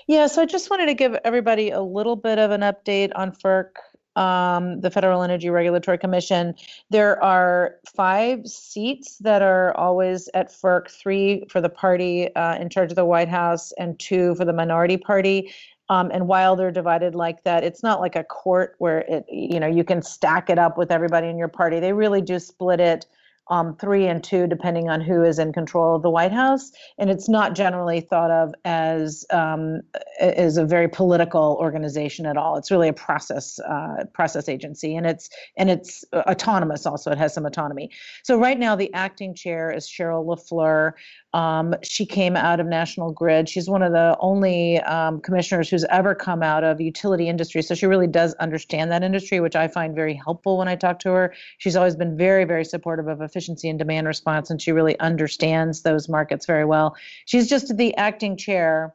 [0.07, 3.31] Yeah, so I just wanted to give everybody a little bit of an update on
[3.31, 3.71] FERC
[4.15, 6.53] um, the Federal Energy Regulatory Commission.
[6.89, 12.69] There are five seats that are always at FERC three for the party uh, in
[12.69, 15.53] charge of the White House, and two for the minority party.
[15.89, 19.59] Um, and while they're divided like that, it's not like a court where it, you
[19.59, 21.81] know, you can stack it up with everybody in your party.
[21.81, 23.05] They really do split it
[23.51, 26.71] um, three and two, depending on who is in control of the White House.
[26.97, 29.81] And it's not generally thought of as um,
[30.21, 32.55] as a very political organization at all.
[32.55, 36.85] It's really a process uh, process agency, and it's and it's autonomous.
[36.85, 37.91] Also, it has some autonomy.
[38.23, 40.93] So right now, the acting chair is Cheryl LaFleur.
[41.33, 43.47] Um, she came out of National Grid.
[43.47, 47.61] She's one of the only um, commissioners who's ever come out of utility industry.
[47.61, 50.99] So she really does understand that industry, which I find very helpful when I talk
[50.99, 51.33] to her.
[51.57, 55.83] She's always been very, very supportive of efficiency and demand response, and she really understands
[55.83, 56.95] those markets very well.
[57.25, 58.93] She's just the acting chair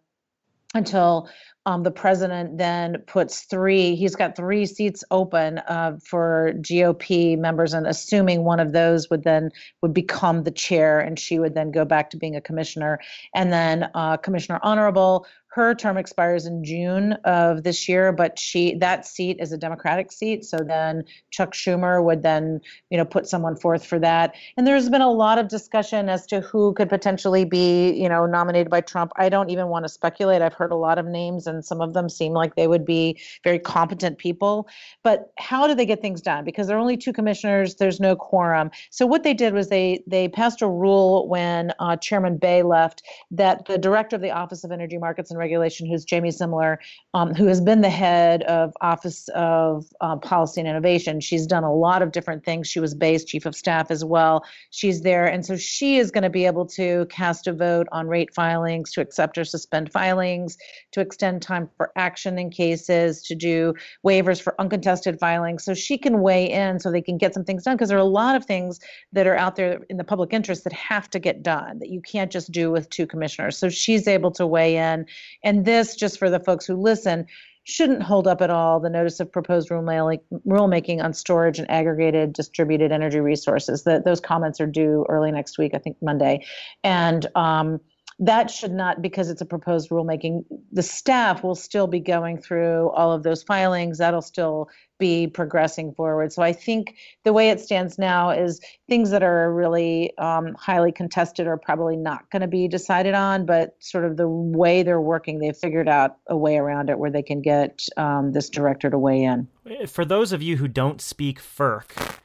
[0.75, 1.29] until
[1.67, 7.75] um, the president then puts three, he's got three seats open uh, for GOP members,
[7.75, 9.51] and assuming one of those would then
[9.83, 13.01] would become the chair, and she would then go back to being a commissioner.
[13.35, 15.27] And then uh, Commissioner Honorable
[15.57, 20.13] her term expires in June of this year, but she that seat is a Democratic
[20.13, 20.45] seat.
[20.45, 24.35] So then Chuck Schumer would then, you know, put someone forth for that.
[24.59, 28.27] And there's been a lot of discussion as to who could potentially be, you know,
[28.27, 29.13] nominated by Trump.
[29.17, 30.43] I don't even want to speculate.
[30.43, 33.19] I've heard a lot of names, and some of them seem like they would be
[33.43, 34.69] very competent people.
[35.03, 36.45] But how do they get things done?
[36.45, 37.77] Because there are only two commissioners.
[37.77, 38.71] There's no quorum.
[38.91, 43.03] So what they did was they they passed a rule when uh, Chairman Bay left
[43.31, 46.79] that the director of the Office of Energy Markets and regulation, who's Jamie Simler,
[47.15, 51.21] um, who has been the head of Office of uh, Policy and Innovation.
[51.21, 52.69] She's done a lot of different things.
[52.69, 54.45] She was Bay's chief of staff as well.
[54.71, 58.09] She's there, and so she is going to be able to cast a vote on
[58.09, 60.59] rate filings, to accept or suspend filings,
[60.91, 63.73] to extend time for action in cases, to do
[64.05, 65.65] waivers for uncontested filings.
[65.65, 68.01] So she can weigh in so they can get some things done because there are
[68.01, 68.81] a lot of things
[69.13, 72.01] that are out there in the public interest that have to get done that you
[72.01, 73.57] can't just do with two commissioners.
[73.57, 75.07] So she's able to weigh in
[75.45, 77.27] and this, just for the folks who listen,
[77.65, 82.93] shouldn't hold up at all the notice of proposed rulemaking on storage and aggregated distributed
[82.93, 83.83] energy resources.
[83.83, 86.45] That those comments are due early next week, I think Monday,
[86.85, 87.81] and um,
[88.19, 92.89] that should not because it's a proposed rulemaking the staff will still be going through
[92.91, 93.99] all of those filings.
[93.99, 96.33] That'll still be progressing forward.
[96.33, 100.93] So i think the way it stands now is things that are really um, highly
[100.93, 105.01] contested are probably not going to be decided on but sort of the way they're
[105.01, 108.89] working they've figured out a way around it where they can get um, this director
[108.89, 109.47] to weigh in.
[109.87, 112.17] For those of you who don't speak ferc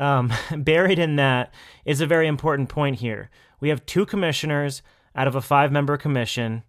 [0.00, 3.30] um, buried in that is a very important point here.
[3.60, 4.82] We have two commissioners
[5.18, 6.62] out of a five member commission.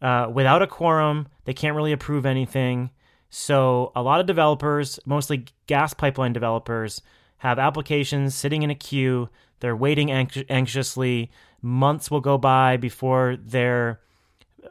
[0.00, 2.90] Uh, without a quorum, they can't really approve anything.
[3.28, 7.02] So, a lot of developers, mostly gas pipeline developers,
[7.38, 9.28] have applications sitting in a queue.
[9.60, 11.30] They're waiting anxiously.
[11.60, 14.00] Months will go by before their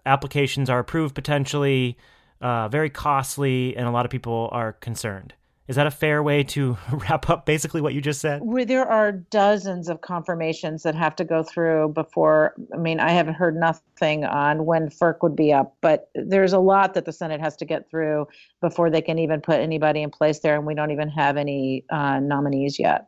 [0.05, 1.97] applications are approved, potentially.
[2.39, 5.33] Uh, very costly, and a lot of people are concerned.
[5.67, 8.41] Is that a fair way to wrap up basically what you just said?
[8.41, 12.53] Well, There are dozens of confirmations that have to go through before.
[12.73, 16.59] I mean, I haven't heard nothing on when FERC would be up, but there's a
[16.59, 18.27] lot that the Senate has to get through
[18.61, 21.83] before they can even put anybody in place there, and we don't even have any
[21.89, 23.07] uh, nominees yet.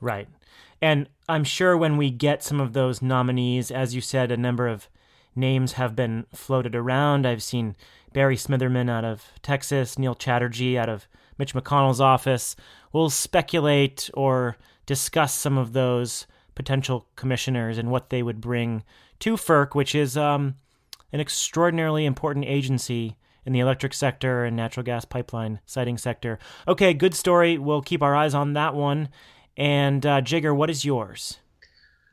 [0.00, 0.28] Right.
[0.80, 4.68] And I'm sure when we get some of those nominees, as you said, a number
[4.68, 4.88] of
[5.34, 7.26] names have been floated around.
[7.26, 7.76] I've seen
[8.12, 11.06] Barry Smitherman out of Texas, Neil Chatterjee out of
[11.38, 12.56] Mitch McConnell's office.
[12.92, 18.82] We'll speculate or discuss some of those potential commissioners and what they would bring
[19.20, 20.56] to FERC, which is um,
[21.12, 26.38] an extraordinarily important agency in the electric sector and natural gas pipeline siting sector.
[26.66, 27.58] Okay, good story.
[27.58, 29.08] We'll keep our eyes on that one.
[29.56, 31.38] And uh, Jigar, what is yours?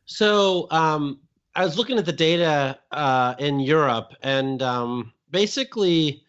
[0.05, 1.19] So um,
[1.55, 6.23] I was looking at the data uh, in Europe, and um, basically,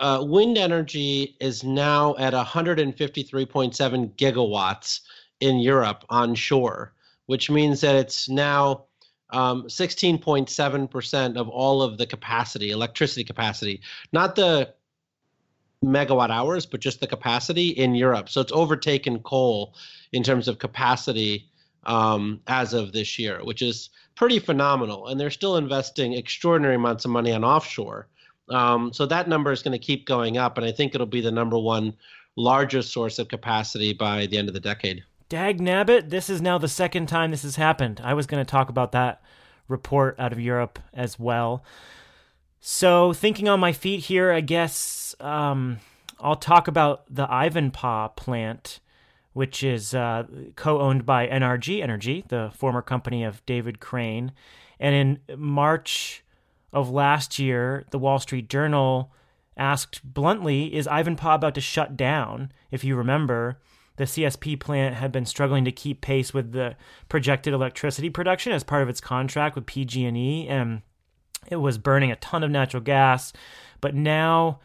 [0.00, 5.00] uh, wind energy is now at 153.7 gigawatts
[5.40, 6.94] in Europe onshore,
[7.26, 8.84] which means that it's now
[9.30, 13.82] um, 16.7% of all of the capacity, electricity capacity,
[14.12, 14.74] not the
[15.84, 18.28] megawatt hours, but just the capacity in Europe.
[18.28, 19.74] So it's overtaken coal
[20.12, 21.50] in terms of capacity
[21.84, 25.08] um, as of this year, which is pretty phenomenal.
[25.08, 28.08] And they're still investing extraordinary amounts of money on offshore.
[28.50, 30.58] Um, so that number is going to keep going up.
[30.58, 31.94] And I think it'll be the number one
[32.36, 35.04] largest source of capacity by the end of the decade.
[35.28, 38.00] Dag nabbit, this is now the second time this has happened.
[38.02, 39.22] I was going to talk about that
[39.68, 41.64] report out of Europe as well.
[42.60, 45.78] So, thinking on my feet here, I guess um,
[46.18, 48.80] I'll talk about the Ivanpah plant,
[49.32, 50.24] which is uh,
[50.56, 54.32] co owned by NRG Energy, the former company of David Crane.
[54.78, 56.22] And in March
[56.72, 59.12] of last year, the Wall Street Journal
[59.56, 62.52] asked bluntly, Is Ivanpah about to shut down?
[62.70, 63.58] If you remember
[64.00, 66.74] the CSP plant had been struggling to keep pace with the
[67.10, 70.80] projected electricity production as part of its contract with PG&E and
[71.48, 73.32] it was burning a ton of natural gas.
[73.82, 74.60] But now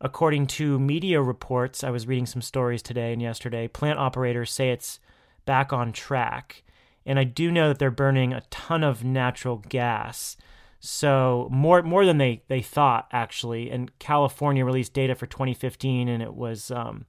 [0.00, 4.70] according to media reports I was reading some stories today and yesterday plant operators say
[4.70, 5.00] it's
[5.46, 6.62] back on track.
[7.04, 10.36] And I do know that they're burning a ton of natural gas
[10.80, 16.22] so more more than they they thought actually and California released data for 2015 and
[16.22, 17.06] it was um,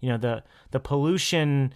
[0.00, 1.72] you know the the pollution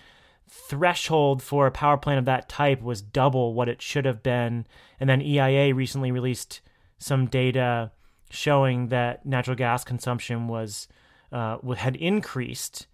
[0.49, 4.67] threshold for a power plant of that type was double what it should have been
[5.01, 6.61] and then EIA recently released
[6.99, 7.91] some data
[8.31, 10.89] showing that natural gas consumption was
[11.33, 12.87] uh, had increased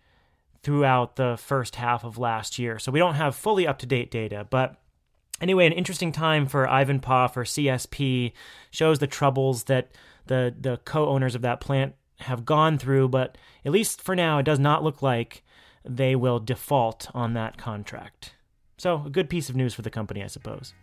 [0.62, 2.78] throughout the first half of last year.
[2.78, 4.76] So we don't have fully up to date data, but
[5.41, 8.32] anyway, an interesting time for Ivanpah for CSP
[8.70, 9.91] shows the troubles that
[10.26, 14.45] the the co-owners of that plant have gone through, but at least for now, it
[14.45, 15.43] does not look like
[15.84, 18.34] they will default on that contract.
[18.76, 20.74] So, a good piece of news for the company, I suppose.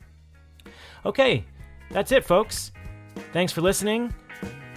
[1.06, 1.46] Okay,
[1.90, 2.72] that's it, folks.
[3.34, 4.14] Thanks for listening.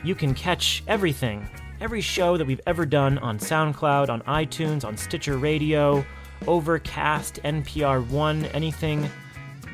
[0.02, 1.48] You can catch everything,
[1.80, 6.04] every show that we've ever done on SoundCloud, on iTunes, on Stitcher Radio,
[6.46, 9.10] Overcast, NPR One, anything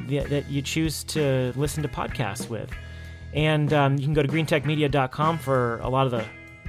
[0.09, 2.71] that you choose to listen to podcasts with.
[3.33, 6.25] And um, you can go to greentechmedia.com for a lot of the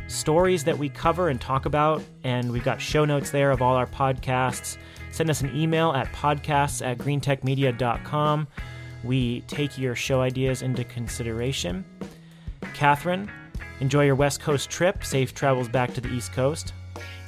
[0.07, 3.75] stories that we cover and talk about, and we've got show notes there of all
[3.75, 4.77] our podcasts.
[5.11, 8.47] Send us an email at podcasts at greentechmedia.com.
[9.03, 11.85] We take your show ideas into consideration.
[12.73, 13.29] Katherine,
[13.79, 15.03] enjoy your West Coast trip.
[15.03, 16.73] Safe travels back to the East Coast.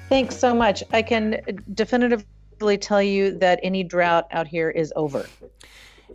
[0.10, 0.84] Thanks so much.
[0.92, 1.42] I can
[1.74, 5.26] definitively tell you that any drought out here is over.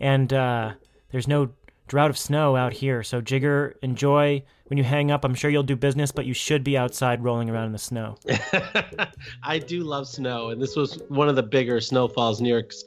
[0.01, 0.73] And uh,
[1.11, 1.51] there's no
[1.87, 3.03] drought of snow out here.
[3.03, 5.25] So, Jigar, enjoy when you hang up.
[5.25, 8.17] I'm sure you'll do business, but you should be outside rolling around in the snow.
[9.43, 12.85] I do love snow, and this was one of the bigger snowfalls New York's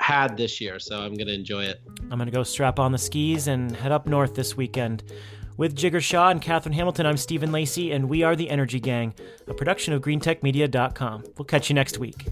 [0.00, 1.80] had this year, so I'm going to enjoy it.
[2.10, 5.02] I'm going to go strap on the skis and head up north this weekend.
[5.56, 9.12] With Jigar Shah and Katherine Hamilton, I'm Stephen Lacey, and we are the Energy Gang,
[9.48, 11.24] a production of GreenTechMedia.com.
[11.36, 12.28] We'll catch you next week.